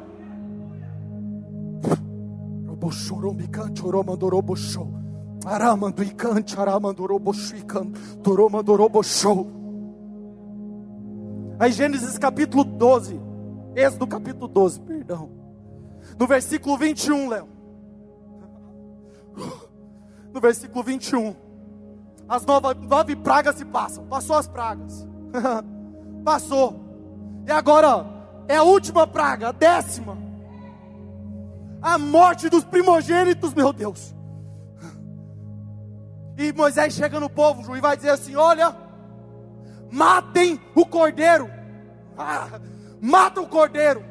Aí 11.59 11.71
Gênesis 11.71 12.17
capítulo 12.17 12.63
12, 12.63 13.19
Êxodo 13.75 14.07
capítulo 14.07 14.47
12, 14.47 14.81
perdão. 14.81 15.29
No 16.19 16.27
versículo 16.27 16.77
21, 16.77 17.29
Léo. 17.29 17.47
No 20.33 20.41
versículo 20.41 20.83
21. 20.83 21.35
As 22.27 22.45
nove, 22.45 22.73
nove 22.87 23.15
pragas 23.15 23.55
se 23.55 23.65
passam. 23.65 24.05
Passou 24.05 24.35
as 24.35 24.47
pragas. 24.47 25.07
Passou. 26.23 26.75
E 27.47 27.51
agora 27.51 28.05
é 28.47 28.57
a 28.57 28.63
última 28.63 29.07
praga, 29.07 29.49
a 29.49 29.51
décima 29.51 30.26
a 31.81 31.97
morte 31.97 32.49
dos 32.49 32.63
primogênitos, 32.63 33.53
meu 33.53 33.71
Deus. 33.71 34.15
E 36.37 36.53
Moisés 36.53 36.93
chega 36.93 37.19
no 37.19 37.29
povo 37.29 37.75
e 37.75 37.81
vai 37.81 37.95
dizer 37.95 38.11
assim: 38.11 38.35
Olha, 38.35 38.75
matem 39.91 40.61
o 40.75 40.85
cordeiro, 40.85 41.49
ah, 42.17 42.59
mata 43.01 43.41
o 43.41 43.47
cordeiro. 43.47 44.03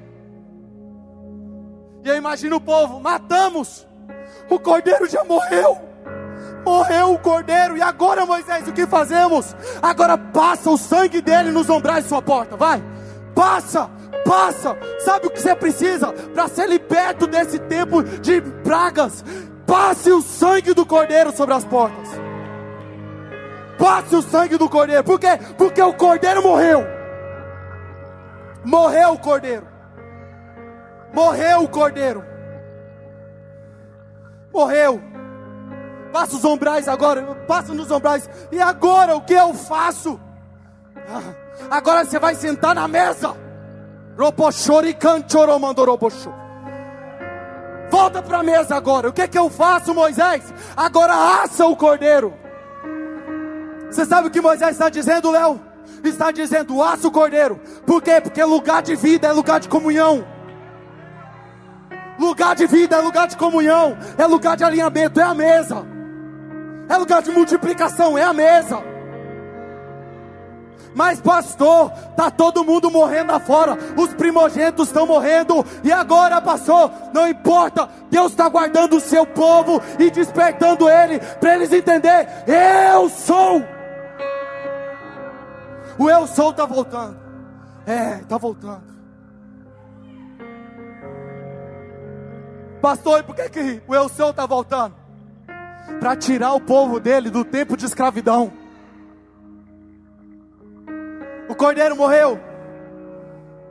E 2.02 2.08
eu 2.08 2.16
imagino 2.16 2.56
o 2.56 2.60
povo: 2.60 3.00
matamos, 3.00 3.86
o 4.50 4.58
cordeiro 4.58 5.08
já 5.08 5.24
morreu. 5.24 5.86
Morreu 6.64 7.12
o 7.14 7.18
cordeiro, 7.20 7.76
e 7.76 7.82
agora 7.82 8.26
Moisés, 8.26 8.66
o 8.66 8.72
que 8.72 8.88
fazemos? 8.88 9.54
Agora 9.80 10.18
passa 10.18 10.68
o 10.68 10.76
sangue 10.76 11.20
dele 11.20 11.52
nos 11.52 11.70
ombrais 11.70 12.02
de 12.02 12.08
sua 12.08 12.20
porta, 12.20 12.56
vai, 12.56 12.82
passa, 13.36 13.88
passa. 14.26 14.76
Sabe 14.98 15.28
o 15.28 15.30
que 15.30 15.40
você 15.40 15.54
precisa 15.54 16.12
para 16.12 16.48
ser 16.48 16.68
liberto 16.68 17.26
desse 17.26 17.58
tempo 17.60 18.02
de 18.02 18.40
pragas? 18.40 19.24
Passe 19.66 20.10
o 20.10 20.20
sangue 20.20 20.74
do 20.74 20.84
cordeiro 20.84 21.32
sobre 21.32 21.54
as 21.54 21.64
portas. 21.64 22.08
Passe 23.78 24.14
o 24.16 24.22
sangue 24.22 24.56
do 24.56 24.68
cordeiro. 24.68 25.04
Por 25.04 25.18
quê? 25.18 25.38
Porque 25.56 25.80
o 25.80 25.94
cordeiro 25.94 26.42
morreu. 26.42 26.84
Morreu 28.64 29.12
o 29.12 29.18
cordeiro. 29.18 29.66
Morreu 31.12 31.62
o 31.62 31.68
cordeiro. 31.68 32.24
Morreu. 34.52 35.00
Passa 36.12 36.36
os 36.36 36.44
ombrais 36.44 36.88
agora. 36.88 37.22
Passa 37.46 37.74
nos 37.74 37.90
ombrais. 37.90 38.28
E 38.50 38.60
agora 38.60 39.14
o 39.14 39.20
que 39.20 39.34
eu 39.34 39.54
faço? 39.54 40.20
Agora 41.70 42.04
você 42.04 42.18
vai 42.18 42.34
sentar 42.34 42.74
na 42.74 42.86
mesa. 42.86 43.34
Volta 47.90 48.22
para 48.22 48.38
a 48.38 48.42
mesa 48.42 48.74
agora. 48.74 49.10
O 49.10 49.12
que, 49.12 49.22
é 49.22 49.28
que 49.28 49.38
eu 49.38 49.50
faço, 49.50 49.94
Moisés? 49.94 50.42
Agora 50.76 51.42
assa 51.42 51.66
o 51.66 51.76
cordeiro. 51.76 52.32
Você 53.90 54.04
sabe 54.04 54.28
o 54.28 54.30
que 54.30 54.40
Moisés 54.40 54.72
está 54.72 54.88
dizendo, 54.88 55.30
Léo? 55.30 55.60
Está 56.02 56.30
dizendo, 56.30 56.82
assa 56.82 57.08
o 57.08 57.10
cordeiro. 57.10 57.60
Por 57.86 58.02
quê? 58.02 58.20
Porque 58.20 58.42
lugar 58.42 58.82
de 58.82 58.96
vida 58.96 59.28
é 59.28 59.32
lugar 59.32 59.60
de 59.60 59.68
comunhão. 59.68 60.26
Lugar 62.18 62.56
de 62.56 62.66
vida 62.66 62.96
é 62.96 63.00
lugar 63.00 63.28
de 63.28 63.36
comunhão. 63.36 63.96
É 64.16 64.26
lugar 64.26 64.56
de 64.56 64.64
alinhamento, 64.64 65.20
é 65.20 65.22
a 65.22 65.34
mesa. 65.34 65.86
É 66.88 66.96
lugar 66.96 67.22
de 67.22 67.30
multiplicação, 67.30 68.16
é 68.16 68.24
a 68.24 68.32
mesa. 68.32 68.95
Mas 70.96 71.20
pastor, 71.20 71.90
tá 72.16 72.30
todo 72.30 72.64
mundo 72.64 72.90
morrendo 72.90 73.30
afora. 73.30 73.76
Os 73.98 74.14
primogênitos 74.14 74.88
estão 74.88 75.06
morrendo. 75.06 75.62
E 75.84 75.92
agora, 75.92 76.40
pastor, 76.40 76.90
não 77.12 77.28
importa. 77.28 77.86
Deus 78.10 78.32
está 78.32 78.48
guardando 78.48 78.96
o 78.96 79.00
seu 79.00 79.26
povo 79.26 79.82
e 79.98 80.10
despertando 80.10 80.88
ele 80.88 81.18
para 81.38 81.54
eles 81.54 81.70
entender. 81.70 82.26
Eu 82.46 83.10
sou. 83.10 83.62
O 85.98 86.08
eu 86.08 86.26
sou 86.26 86.50
está 86.50 86.64
voltando. 86.64 87.18
É, 87.86 88.20
está 88.22 88.38
voltando. 88.38 88.96
Pastor, 92.80 93.20
e 93.20 93.22
por 93.22 93.34
que, 93.34 93.50
que 93.50 93.82
o 93.86 93.94
eu 93.94 94.08
sou 94.08 94.30
está 94.30 94.46
voltando? 94.46 94.94
Para 96.00 96.16
tirar 96.16 96.54
o 96.54 96.60
povo 96.60 96.98
dele 96.98 97.28
do 97.28 97.44
tempo 97.44 97.76
de 97.76 97.84
escravidão. 97.84 98.50
Cordeiro 101.56 101.96
morreu. 101.96 102.38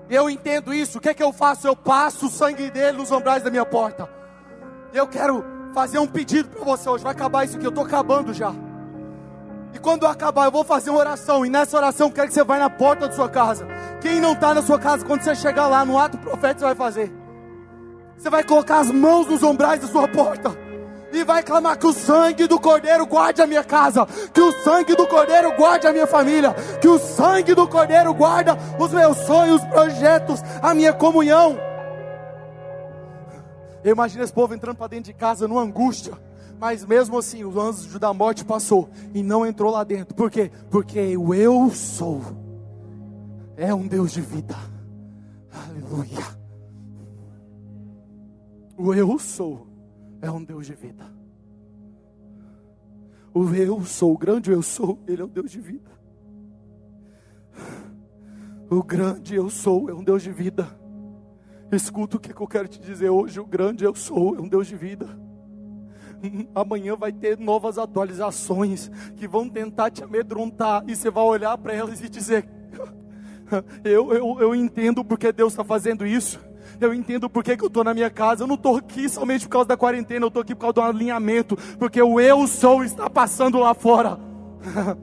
Eu 0.10 0.30
entendo 0.30 0.74
isso. 0.74 0.98
O 0.98 1.02
que 1.02 1.10
é 1.10 1.14
que 1.14 1.24
eu 1.24 1.32
faço? 1.32 1.68
Eu 1.68 1.76
passo 1.76 2.28
o 2.28 2.30
sangue 2.30 2.70
dele 2.70 2.98
nos 2.98 3.12
ombrais 3.12 3.44
da 3.44 3.50
minha 3.50 3.66
porta. 3.66 4.10
Eu 4.94 5.08
quero 5.08 5.44
fazer 5.74 6.00
um 6.00 6.08
pedido 6.08 6.50
para 6.50 6.64
você 6.64 6.90
hoje. 6.90 7.04
Vai 7.04 7.14
acabar 7.14 7.46
isso 7.46 7.56
aqui. 7.56 7.66
Eu 7.66 7.70
estou 7.70 7.86
acabando 7.86 8.34
já. 8.34 8.54
E 9.74 9.80
quando 9.80 10.04
eu 10.04 10.10
acabar, 10.10 10.46
eu 10.46 10.52
vou 10.52 10.64
fazer 10.64 10.90
uma 10.90 11.00
oração. 11.00 11.46
E 11.46 11.50
nessa 11.50 11.76
oração, 11.76 12.08
eu 12.08 12.14
quero 12.14 12.28
que 12.28 12.34
você 12.34 12.44
vá 12.44 12.58
na 12.58 12.70
porta 12.70 13.08
da 13.08 13.14
sua 13.14 13.30
casa. 13.30 13.68
Quem 14.02 14.22
não 14.22 14.34
está 14.34 14.54
na 14.54 14.62
sua 14.62 14.80
casa, 14.80 15.06
quando 15.06 15.22
você 15.22 15.36
chegar 15.36 15.68
lá 15.68 15.84
no 15.84 15.98
ato 16.00 16.18
profético, 16.18 16.60
você 16.60 16.66
vai 16.66 16.76
fazer. 16.76 17.14
Você 18.18 18.30
vai 18.30 18.44
colocar 18.44 18.80
as 18.80 18.92
mãos 18.92 19.28
nos 19.28 19.44
ombrais 19.44 19.82
da 19.82 19.88
sua 19.88 20.08
porta 20.08 20.65
e 21.18 21.24
vai 21.24 21.44
clamar 21.44 21.78
que 21.78 21.88
o 21.88 21.94
sangue 21.94 22.48
do 22.48 22.60
Cordeiro 22.60 23.06
guarde 23.06 23.42
a 23.42 23.48
minha 23.48 23.64
casa, 23.64 24.06
que 24.34 24.42
o 24.42 24.52
sangue 24.64 24.96
do 24.96 25.08
Cordeiro 25.08 25.56
guarde 25.56 25.88
a 25.88 25.92
minha 25.92 26.08
família, 26.08 26.54
que 26.82 26.88
o 26.88 27.00
sangue 27.00 27.54
do 27.54 27.68
Cordeiro 27.68 28.14
guarda 28.14 28.58
os 28.80 28.92
meus 28.92 29.18
sonhos, 29.18 29.64
projetos, 29.66 30.42
a 30.62 30.74
minha 30.74 30.94
comunhão. 30.94 31.58
Eu 33.84 33.92
imagino 33.94 34.24
esse 34.24 34.34
povo 34.34 34.54
entrando 34.54 34.78
para 34.78 34.88
dentro 34.88 35.06
de 35.06 35.14
casa 35.14 35.48
numa 35.48 35.62
angústia. 35.62 36.14
Mas 36.60 36.86
mesmo 36.86 37.18
assim, 37.18 37.44
o 37.44 37.60
anjo 37.60 38.00
da 38.00 38.14
morte 38.14 38.44
passou 38.44 38.90
e 39.14 39.22
não 39.22 39.46
entrou 39.46 39.72
lá 39.72 39.84
dentro. 39.84 40.16
Por 40.16 40.32
quê? 40.32 40.52
Porque 40.70 41.16
o 41.18 41.34
eu 41.34 41.70
sou 41.70 42.22
é 43.58 43.74
um 43.74 43.88
Deus 43.88 44.12
de 44.12 44.22
vida. 44.22 44.56
Aleluia. 45.54 46.26
O 48.78 48.94
eu 48.94 49.20
sou 49.20 49.68
é 50.26 50.32
um 50.32 50.44
Deus 50.44 50.66
de 50.66 50.74
vida. 50.74 51.06
O 53.34 53.54
eu 53.54 53.84
sou, 53.84 54.14
o 54.14 54.18
grande 54.18 54.52
eu 54.52 54.62
sou, 54.62 54.98
ele 55.08 55.22
é 55.22 55.26
um 55.26 55.30
Deus 55.30 55.52
de 55.52 55.60
vida. 55.60 55.92
O 58.70 58.82
grande 58.82 59.36
eu 59.36 59.50
sou 59.50 59.90
é 59.90 59.94
um 59.94 60.04
Deus 60.04 60.24
de 60.24 60.32
vida. 60.32 60.68
Escuta 61.72 62.18
o 62.18 62.20
que 62.20 62.32
eu 62.32 62.48
quero 62.48 62.68
te 62.68 62.80
dizer 62.80 63.10
hoje. 63.10 63.40
O 63.40 63.46
grande 63.46 63.84
eu 63.84 63.94
sou 63.94 64.36
é 64.36 64.42
um 64.42 64.48
Deus 64.48 64.68
de 64.68 64.76
vida. 64.76 65.08
Amanhã 66.56 66.96
vai 66.96 67.12
ter 67.12 67.38
novas 67.38 67.78
atualizações 67.78 68.90
que 69.16 69.28
vão 69.28 69.48
tentar 69.48 69.92
te 69.92 70.04
amedrontar. 70.04 70.84
E 70.88 70.96
você 70.96 71.12
vai 71.12 71.24
olhar 71.24 71.56
para 71.58 71.74
elas 71.74 72.02
e 72.02 72.10
dizer: 72.10 72.50
eu, 73.84 74.12
eu, 74.12 74.40
eu 74.40 74.56
entendo 74.56 75.04
porque 75.04 75.32
Deus 75.32 75.54
está 75.54 75.64
fazendo 75.64 76.06
isso. 76.06 76.40
Eu 76.80 76.94
entendo 76.94 77.30
porque 77.30 77.56
que 77.56 77.64
eu 77.64 77.68
estou 77.68 77.84
na 77.84 77.94
minha 77.94 78.10
casa. 78.10 78.44
Eu 78.44 78.48
não 78.48 78.56
estou 78.56 78.78
aqui 78.78 79.08
somente 79.10 79.46
por 79.46 79.52
causa 79.52 79.68
da 79.68 79.78
quarentena. 79.78 80.26
Eu 80.26 80.30
estou 80.30 80.42
aqui 80.42 80.54
por 80.54 80.62
causa 80.62 80.74
do 80.74 80.82
alinhamento. 80.82 81.58
Porque 81.78 82.02
o 82.02 82.20
eu 82.20 82.48
sou 82.48 82.84
está 82.84 83.10
passando 83.10 83.60
lá 83.60 83.74
fora. 83.74 84.20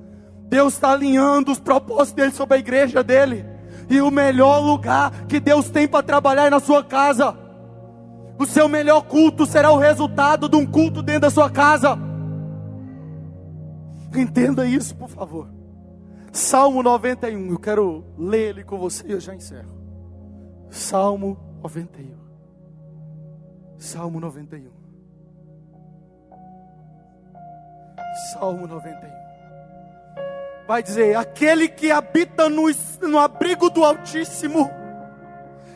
Deus 0.49 0.75
está 0.75 0.93
alinhando 0.93 1.51
os 1.51 1.59
propósitos 1.59 2.13
dele 2.13 2.33
sobre 2.33 2.57
a 2.57 2.61
igreja 2.61 3.03
dele. 3.03 3.45
E 3.89 4.01
o 4.01 4.11
melhor 4.11 4.59
lugar 4.59 5.27
que 5.27 5.41
Deus 5.41 5.71
tem 5.71 5.89
para 5.89 6.03
trabalhar 6.03 6.47
é 6.47 6.51
na 6.51 6.61
sua 6.61 6.85
casa. 6.85 7.37
O 8.39 8.47
seu 8.47 8.69
melhor 8.69 9.03
culto 9.03 9.47
será 9.47 9.71
o 9.71 9.79
resultado 9.79 10.49
de 10.49 10.57
um 10.57 10.67
culto 10.67 11.03
dentro 11.03 11.23
da 11.23 11.31
sua 11.31 11.51
casa. 11.51 11.99
Entenda 14.15 14.67
isso, 14.67 14.95
por 14.97 15.09
favor. 15.09 15.49
Salmo 16.33 16.83
91, 16.83 17.51
eu 17.51 17.59
quero 17.59 18.05
ler 18.19 18.51
ele 18.51 18.65
com 18.65 18.79
você 18.79 19.07
e 19.07 19.13
eu 19.13 19.21
já 19.21 19.35
encerro. 19.35 19.71
Salmo 20.71 21.39
91. 21.63 22.17
Salmo 23.79 24.21
91. 24.21 24.71
Salmo 28.33 28.67
91 28.67 29.23
vai 30.67 30.83
dizer: 30.83 31.17
aquele 31.17 31.69
que 31.69 31.91
habita 31.91 32.49
no, 32.49 32.65
no 33.03 33.19
abrigo 33.19 33.71
do 33.71 33.85
Altíssimo 33.85 34.71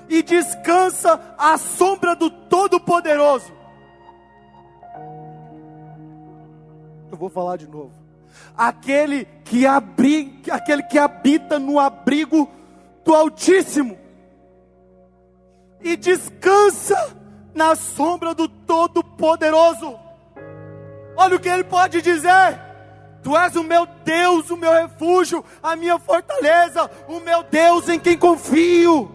e 0.08 0.22
descansa 0.22 1.20
à 1.36 1.58
sombra 1.58 2.14
do 2.14 2.30
Todo-Poderoso. 2.30 3.52
Eu 7.10 7.16
vou 7.16 7.28
falar 7.28 7.56
de 7.56 7.68
novo. 7.68 7.92
Aquele 8.56 9.26
que, 9.44 9.66
abri, 9.66 10.42
aquele 10.50 10.82
que 10.82 10.98
habita 10.98 11.58
no 11.58 11.78
abrigo 11.78 12.48
do 13.04 13.14
Altíssimo 13.14 13.98
e 15.86 15.96
descansa 15.96 17.16
na 17.54 17.76
sombra 17.76 18.34
do 18.34 18.48
Todo-Poderoso. 18.48 19.96
Olha 21.16 21.36
o 21.36 21.40
que 21.40 21.48
ele 21.48 21.62
pode 21.62 22.02
dizer. 22.02 22.60
Tu 23.22 23.36
és 23.36 23.54
o 23.54 23.62
meu 23.62 23.86
Deus, 24.04 24.50
o 24.50 24.56
meu 24.56 24.72
refúgio, 24.72 25.44
a 25.62 25.76
minha 25.76 25.96
fortaleza, 25.98 26.90
o 27.06 27.20
meu 27.20 27.44
Deus 27.44 27.88
em 27.88 28.00
quem 28.00 28.18
confio. 28.18 29.12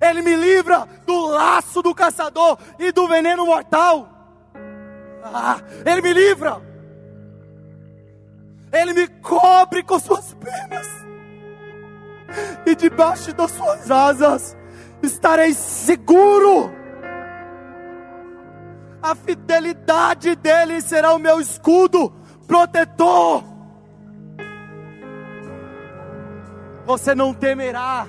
Ele 0.00 0.22
me 0.22 0.34
livra 0.34 0.88
do 1.06 1.26
laço 1.26 1.82
do 1.82 1.94
caçador 1.94 2.58
e 2.76 2.90
do 2.90 3.06
veneno 3.06 3.46
mortal. 3.46 4.08
Ah, 5.22 5.60
ele 5.86 6.02
me 6.02 6.12
livra. 6.12 6.60
Ele 8.72 8.92
me 8.92 9.06
cobre 9.06 9.84
com 9.84 10.00
suas 10.00 10.34
penas. 10.34 10.88
E 12.66 12.74
debaixo 12.74 13.32
das 13.32 13.52
suas 13.52 13.90
asas 13.90 14.59
estarei 15.02 15.52
seguro. 15.54 16.72
A 19.02 19.14
fidelidade 19.14 20.36
dele 20.36 20.80
será 20.80 21.14
o 21.14 21.18
meu 21.18 21.40
escudo 21.40 22.12
protetor. 22.46 23.42
Você 26.84 27.14
não 27.14 27.32
temerá 27.32 28.06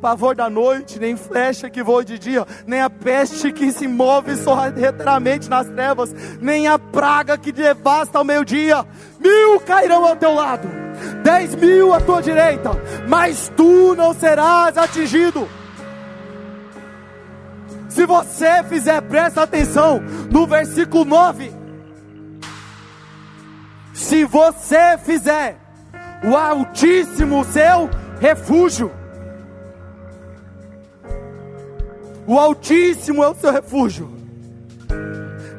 pavor 0.00 0.34
da 0.34 0.48
noite, 0.48 0.98
nem 0.98 1.16
flecha 1.16 1.68
que 1.68 1.82
voa 1.82 2.04
de 2.04 2.18
dia, 2.18 2.46
nem 2.66 2.80
a 2.80 2.88
peste 2.88 3.52
que 3.52 3.72
se 3.72 3.88
move 3.88 4.36
sorrateiramente 4.36 5.48
nas 5.48 5.66
trevas, 5.66 6.14
nem 6.40 6.68
a 6.68 6.78
praga 6.78 7.36
que 7.36 7.50
devasta 7.50 8.18
ao 8.18 8.24
meio-dia. 8.24 8.86
Mil 9.18 9.60
cairão 9.60 10.04
ao 10.04 10.16
teu 10.16 10.34
lado, 10.34 10.68
dez 11.22 11.54
mil 11.56 11.92
à 11.92 12.00
tua 12.00 12.22
direita, 12.22 12.70
mas 13.08 13.50
tu 13.56 13.94
não 13.96 14.14
serás 14.14 14.76
atingido. 14.78 15.48
Se 17.88 18.04
você 18.04 18.62
fizer, 18.64 19.00
presta 19.02 19.42
atenção 19.42 20.00
no 20.30 20.46
versículo 20.46 21.04
9. 21.04 21.52
Se 23.94 24.24
você 24.24 24.98
fizer 24.98 25.58
o 26.22 26.36
Altíssimo 26.36 27.44
seu 27.44 27.88
refúgio, 28.20 28.92
o 32.26 32.38
Altíssimo 32.38 33.24
é 33.24 33.28
o 33.28 33.34
seu 33.34 33.50
refúgio, 33.50 34.12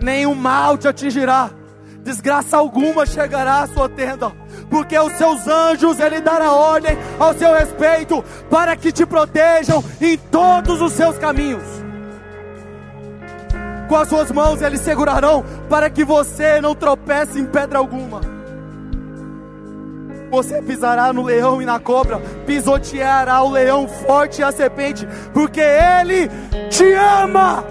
nenhum 0.01 0.35
mal 0.35 0.77
te 0.77 0.87
atingirá, 0.87 1.49
desgraça 2.03 2.55
alguma 2.55 3.05
chegará 3.05 3.61
à 3.61 3.67
sua 3.67 3.89
tenda, 3.89 4.31
porque 4.69 4.97
os 4.97 5.13
seus 5.13 5.47
anjos 5.47 5.99
ele 5.99 6.21
dará 6.21 6.53
ordem 6.53 6.95
ao 7.19 7.33
seu 7.33 7.53
respeito, 7.53 8.23
para 8.49 8.75
que 8.75 8.91
te 8.91 9.05
protejam 9.05 9.83
em 9.99 10.17
todos 10.17 10.79
os 10.79 10.93
seus 10.93 11.17
caminhos 11.17 11.78
com 13.89 13.95
as 13.95 14.07
suas 14.07 14.31
mãos 14.31 14.61
eles 14.61 14.81
segurarão, 14.81 15.43
para 15.67 15.89
que 15.89 16.05
você 16.05 16.61
não 16.61 16.75
tropece 16.75 17.39
em 17.39 17.45
pedra 17.45 17.79
alguma. 17.79 18.21
Você 20.29 20.61
pisará 20.61 21.11
no 21.11 21.23
leão 21.23 21.59
e 21.59 21.65
na 21.65 21.79
cobra, 21.79 22.19
pisoteará 22.45 23.41
o 23.41 23.49
leão 23.49 23.87
forte 23.87 24.41
e 24.41 24.43
a 24.43 24.51
serpente, 24.51 25.07
porque 25.33 25.59
ele 25.59 26.29
te 26.69 26.93
ama. 26.93 27.63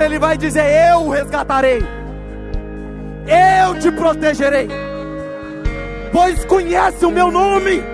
Ele 0.00 0.18
vai 0.18 0.36
dizer: 0.36 0.90
Eu 0.90 1.02
o 1.02 1.10
resgatarei, 1.10 1.84
eu 3.28 3.78
te 3.78 3.92
protegerei, 3.92 4.68
pois 6.12 6.44
conhece 6.46 7.06
o 7.06 7.12
meu 7.12 7.30
nome. 7.30 7.93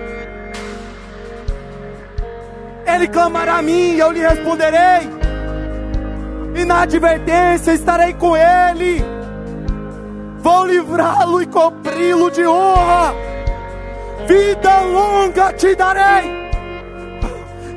Ele 2.93 3.07
clamará 3.07 3.57
a 3.57 3.61
mim 3.61 3.95
e 3.95 3.99
eu 3.99 4.11
lhe 4.11 4.19
responderei. 4.19 5.09
E 6.55 6.65
na 6.65 6.81
advertência 6.81 7.71
estarei 7.71 8.13
com 8.13 8.35
ele. 8.35 9.03
Vou 10.39 10.65
livrá-lo 10.65 11.41
e 11.41 11.45
cobri-lo 11.45 12.29
de 12.29 12.45
honra. 12.45 13.13
Vida 14.27 14.81
longa 14.81 15.53
te 15.53 15.75
darei. 15.75 16.29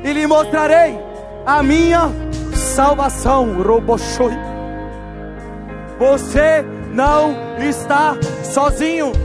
E 0.03 0.13
lhe 0.13 0.27
mostrarei 0.27 0.99
a 1.45 1.63
minha 1.63 2.09
salvação. 2.53 3.61
Roboshoi. 3.61 4.33
Você 5.97 6.63
não 6.91 7.35
está 7.59 8.17
sozinho. 8.43 9.24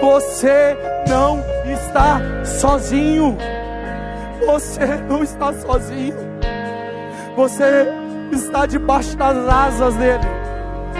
Você 0.00 0.76
não 1.06 1.44
está 1.70 2.18
sozinho. 2.44 3.36
Você 4.46 4.86
não 5.06 5.22
está 5.22 5.52
sozinho. 5.52 6.16
Você 7.36 7.86
está 8.32 8.64
debaixo 8.64 9.16
das 9.16 9.36
asas 9.36 9.94
dele. 9.96 10.24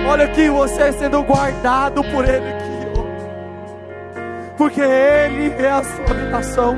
Olha 0.08 0.26
aqui, 0.26 0.50
você 0.50 0.92
sendo 0.92 1.22
guardado 1.22 2.02
por 2.04 2.28
ele 2.28 2.48
aqui. 2.48 2.70
Porque 4.58 4.80
ele 4.82 5.54
é 5.58 5.70
a 5.70 5.82
sua 5.82 6.10
habitação. 6.10 6.76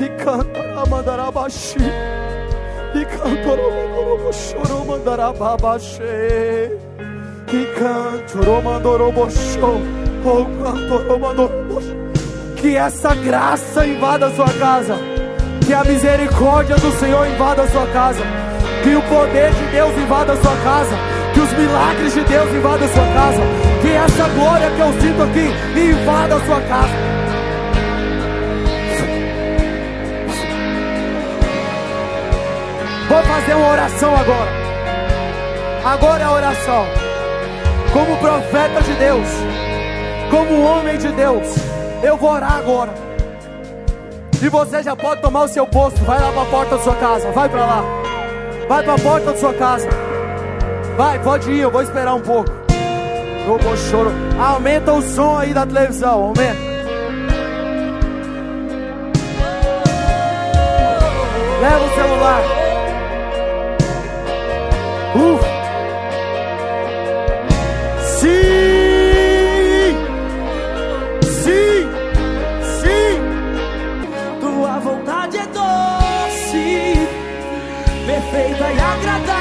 E 0.00 0.08
cantará 0.24 0.86
mandarabaxi. 0.86 1.76
E 2.92 3.04
cantorou 3.04 3.70
mandorobochorou 3.70 4.84
mandarababaxi. 4.84 6.02
E 7.52 7.64
cantorou 7.78 8.62
mandorobochou. 8.62 9.80
Oh, 10.24 10.44
cantorou 10.62 11.18
mandorobochou. 11.18 11.96
Que 12.56 12.76
essa 12.76 13.14
graça 13.14 13.86
invada 13.86 14.26
a 14.26 14.30
sua 14.32 14.52
casa. 14.54 14.96
Que 15.64 15.72
a 15.72 15.84
misericórdia 15.84 16.76
do 16.76 16.90
Senhor 16.98 17.26
invada 17.28 17.62
a 17.62 17.68
sua 17.68 17.86
casa. 17.86 18.22
Que 18.82 18.94
o 18.94 19.02
poder 19.02 19.52
de 19.52 19.66
Deus 19.72 19.96
invada 19.96 20.32
a 20.32 20.36
sua 20.36 20.56
casa. 20.64 20.96
Que 21.32 21.40
os 21.40 21.52
milagres 21.52 22.14
de 22.14 22.24
Deus 22.24 22.50
invadam 22.50 22.86
a 22.86 22.92
sua 22.92 23.06
casa. 23.14 23.40
Que 23.82 23.88
essa 23.88 24.28
glória 24.34 24.70
que 24.70 24.80
eu 24.80 24.92
sinto 25.00 25.22
aqui 25.22 25.80
invada 25.80 26.34
a 26.34 26.40
sua 26.40 26.60
casa. 26.62 27.09
Vou 33.10 33.22
fazer 33.24 33.54
uma 33.54 33.72
oração 33.72 34.14
agora. 34.14 34.50
Agora 35.84 36.22
é 36.22 36.24
a 36.26 36.32
oração. 36.32 36.86
Como 37.92 38.16
profeta 38.18 38.80
de 38.82 38.92
Deus, 38.92 39.26
como 40.30 40.62
homem 40.62 40.96
de 40.96 41.08
Deus, 41.08 41.56
eu 42.04 42.16
vou 42.16 42.30
orar 42.30 42.58
agora. 42.58 42.94
E 44.40 44.48
você 44.48 44.80
já 44.84 44.94
pode 44.94 45.20
tomar 45.22 45.42
o 45.42 45.48
seu 45.48 45.66
posto. 45.66 45.98
Vai 46.04 46.20
lá 46.20 46.30
para 46.30 46.42
a 46.42 46.46
porta 46.46 46.76
da 46.76 46.82
sua 46.84 46.94
casa. 46.94 47.32
Vai 47.32 47.48
para 47.48 47.66
lá. 47.66 47.84
Vai 48.68 48.84
para 48.84 48.94
a 48.94 48.98
porta 48.98 49.32
da 49.32 49.36
sua 49.36 49.54
casa. 49.54 49.88
Vai, 50.96 51.18
pode 51.18 51.50
ir. 51.50 51.62
Eu 51.62 51.70
vou 51.72 51.82
esperar 51.82 52.14
um 52.14 52.20
pouco. 52.20 52.48
choro. 53.90 54.12
Aumenta 54.40 54.92
o 54.92 55.02
som 55.02 55.36
aí 55.36 55.52
da 55.52 55.66
televisão. 55.66 56.26
Aumenta. 56.26 56.70
Leva 61.60 61.84
o 61.84 61.94
celular. 61.96 62.59
E 78.70 78.78
agradável, 78.78 79.39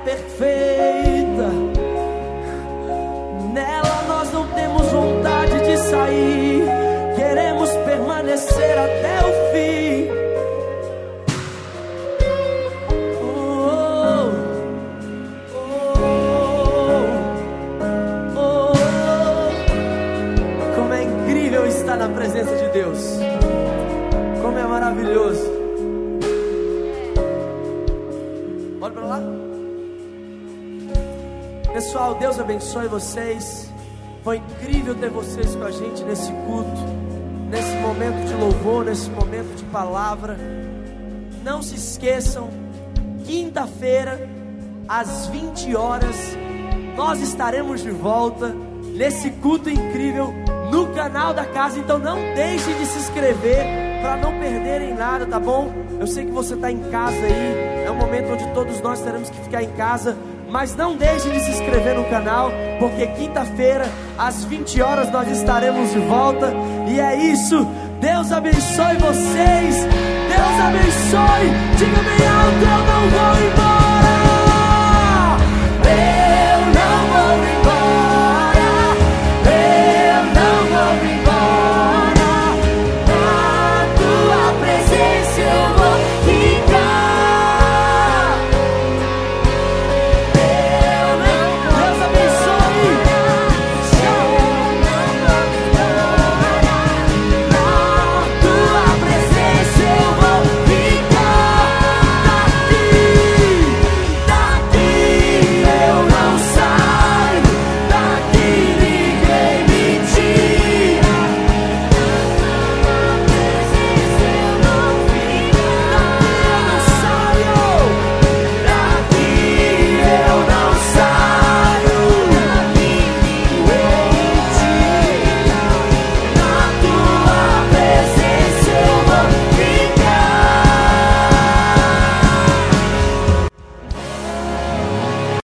É 0.00 0.04
perfeito. 0.04 0.79
Abençoe 32.70 32.88
vocês. 32.88 33.70
Foi 34.22 34.36
incrível 34.36 34.94
ter 34.94 35.10
vocês 35.10 35.56
com 35.56 35.64
a 35.64 35.70
gente 35.72 36.04
nesse 36.04 36.30
culto, 36.46 36.80
nesse 37.48 37.74
momento 37.76 38.26
de 38.26 38.34
louvor, 38.34 38.84
nesse 38.84 39.10
momento 39.10 39.56
de 39.56 39.64
palavra. 39.64 40.36
Não 41.42 41.62
se 41.62 41.74
esqueçam, 41.74 42.48
quinta-feira, 43.24 44.28
às 44.86 45.26
20 45.28 45.74
horas, 45.74 46.16
nós 46.96 47.20
estaremos 47.20 47.82
de 47.82 47.90
volta 47.90 48.54
nesse 48.94 49.30
culto 49.30 49.68
incrível 49.68 50.32
no 50.70 50.94
canal 50.94 51.34
da 51.34 51.46
casa. 51.46 51.78
Então 51.78 51.98
não 51.98 52.18
deixe 52.34 52.72
de 52.72 52.86
se 52.86 52.98
inscrever 52.98 53.64
para 54.00 54.16
não 54.16 54.38
perderem 54.38 54.94
nada, 54.94 55.26
tá 55.26 55.40
bom? 55.40 55.72
Eu 55.98 56.06
sei 56.06 56.24
que 56.24 56.30
você 56.30 56.54
está 56.54 56.70
em 56.70 56.90
casa 56.90 57.16
aí, 57.16 57.84
é 57.84 57.90
um 57.90 57.96
momento 57.96 58.32
onde 58.32 58.46
todos 58.54 58.80
nós 58.80 59.00
teremos 59.00 59.28
que 59.28 59.40
ficar 59.40 59.62
em 59.62 59.72
casa. 59.72 60.16
Mas 60.50 60.74
não 60.74 60.96
deixe 60.96 61.30
de 61.30 61.40
se 61.40 61.50
inscrever 61.50 61.94
no 61.94 62.04
canal, 62.10 62.50
porque 62.80 63.06
quinta-feira, 63.06 63.88
às 64.18 64.44
20 64.44 64.82
horas, 64.82 65.10
nós 65.10 65.28
estaremos 65.28 65.92
de 65.92 66.00
volta. 66.00 66.52
E 66.88 66.98
é 66.98 67.16
isso. 67.16 67.64
Deus 68.00 68.32
abençoe 68.32 68.96
vocês. 68.96 69.76
Deus 69.76 70.60
abençoe. 70.66 71.50
Diga 71.78 72.02
bem 72.02 72.26
alto: 72.26 72.64
eu 72.64 72.84
não 72.84 73.10
vou 73.10 73.46
embora. 73.46 73.69